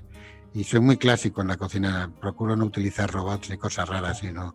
[0.54, 4.54] y soy muy clásico en la cocina, procuro no utilizar robots ni cosas raras, sino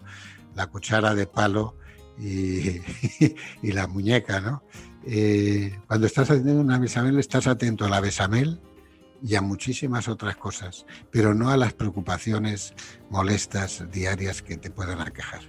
[0.55, 1.77] la cuchara de palo
[2.17, 2.81] y,
[3.61, 4.63] la muñeca, ¿no?
[5.05, 8.59] Eh, cuando estás haciendo una bechamel estás atento a la bechamel
[9.21, 12.73] y a muchísimas otras cosas, pero no a las preocupaciones
[13.11, 15.41] molestas diarias que te puedan aquejar.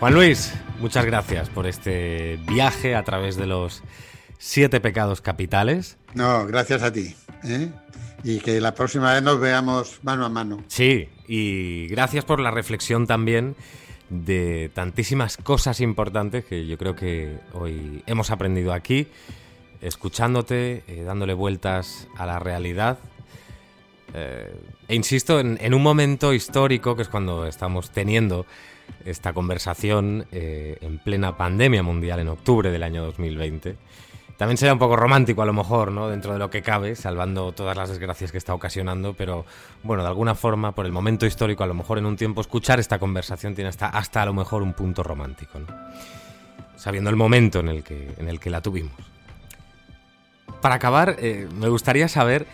[0.00, 3.82] Juan Luis, muchas gracias por este viaje a través de los
[4.38, 5.98] siete pecados capitales.
[6.14, 7.14] No, gracias a ti.
[7.44, 7.70] ¿eh?
[8.24, 10.64] Y que la próxima vez nos veamos mano a mano.
[10.68, 13.56] Sí, y gracias por la reflexión también
[14.08, 19.06] de tantísimas cosas importantes que yo creo que hoy hemos aprendido aquí,
[19.82, 22.98] escuchándote, eh, dándole vueltas a la realidad.
[24.14, 24.50] Eh,
[24.88, 28.46] e insisto, en un momento histórico que es cuando estamos teniendo
[29.04, 33.76] esta conversación eh, en plena pandemia mundial en octubre del año 2020.
[34.40, 36.08] También será un poco romántico a lo mejor, ¿no?
[36.08, 39.44] Dentro de lo que cabe, salvando todas las desgracias que está ocasionando, pero
[39.82, 42.80] bueno, de alguna forma, por el momento histórico, a lo mejor en un tiempo escuchar
[42.80, 45.60] esta conversación tiene hasta, hasta a lo mejor un punto romántico.
[46.74, 48.94] Sabiendo el momento en el que, en el que la tuvimos.
[50.62, 52.46] Para acabar, eh, me gustaría saber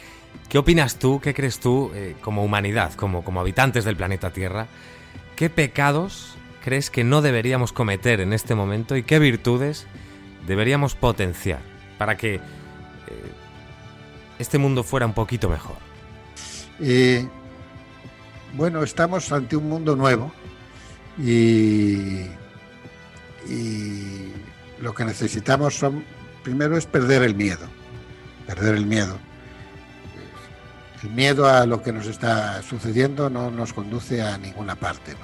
[0.49, 4.67] qué opinas tú, qué crees tú, eh, como humanidad, como, como habitantes del planeta Tierra,
[5.37, 6.35] ¿Qué pecados
[6.65, 9.87] crees que no deberíamos cometer en este momento y qué virtudes
[10.47, 11.61] deberíamos potenciar
[11.99, 12.41] para que eh,
[14.39, 15.77] este mundo fuera un poquito mejor?
[18.55, 20.31] bueno, estamos ante un mundo nuevo
[21.19, 22.27] y,
[24.81, 25.83] lo que necesitamos
[26.43, 27.67] primero es perder el miedo,
[28.47, 29.19] perder el miedo
[31.07, 35.15] el miedo a lo que nos está sucediendo no nos conduce a ninguna parte.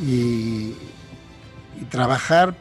[0.00, 0.74] Y,
[1.90, 2.54] trabajar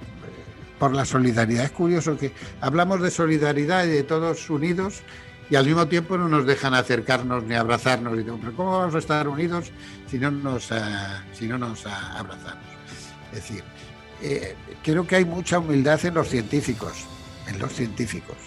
[0.80, 1.64] por la solidaridad.
[1.66, 5.04] Es curioso que hablamos de solidaridad y de todos unidos
[5.50, 8.16] y al mismo tiempo no nos dejan acercarnos ni abrazarnos.
[8.16, 9.72] Y digo, pero ¿cómo vamos a estar unidos
[10.10, 12.66] si no nos, ah, si no nos ah, abrazamos?
[13.32, 13.64] Es decir,
[14.22, 17.06] eh, creo que hay mucha humildad en los científicos,
[17.48, 18.38] en los científicos,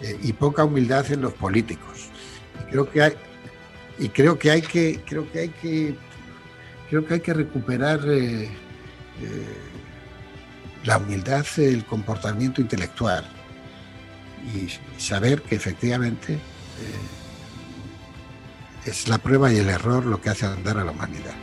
[0.00, 2.10] eh, y poca humildad en los políticos.
[2.70, 3.12] Creo que hay,
[3.98, 5.96] y creo que hay que, creo que hay que,
[6.90, 8.48] creo que hay que recuperar eh,
[10.84, 13.24] la humildad, el comportamiento intelectual
[14.54, 14.68] y
[15.00, 16.38] saber que efectivamente
[18.84, 21.34] es la prueba y el error lo que hace andar a la humanidad.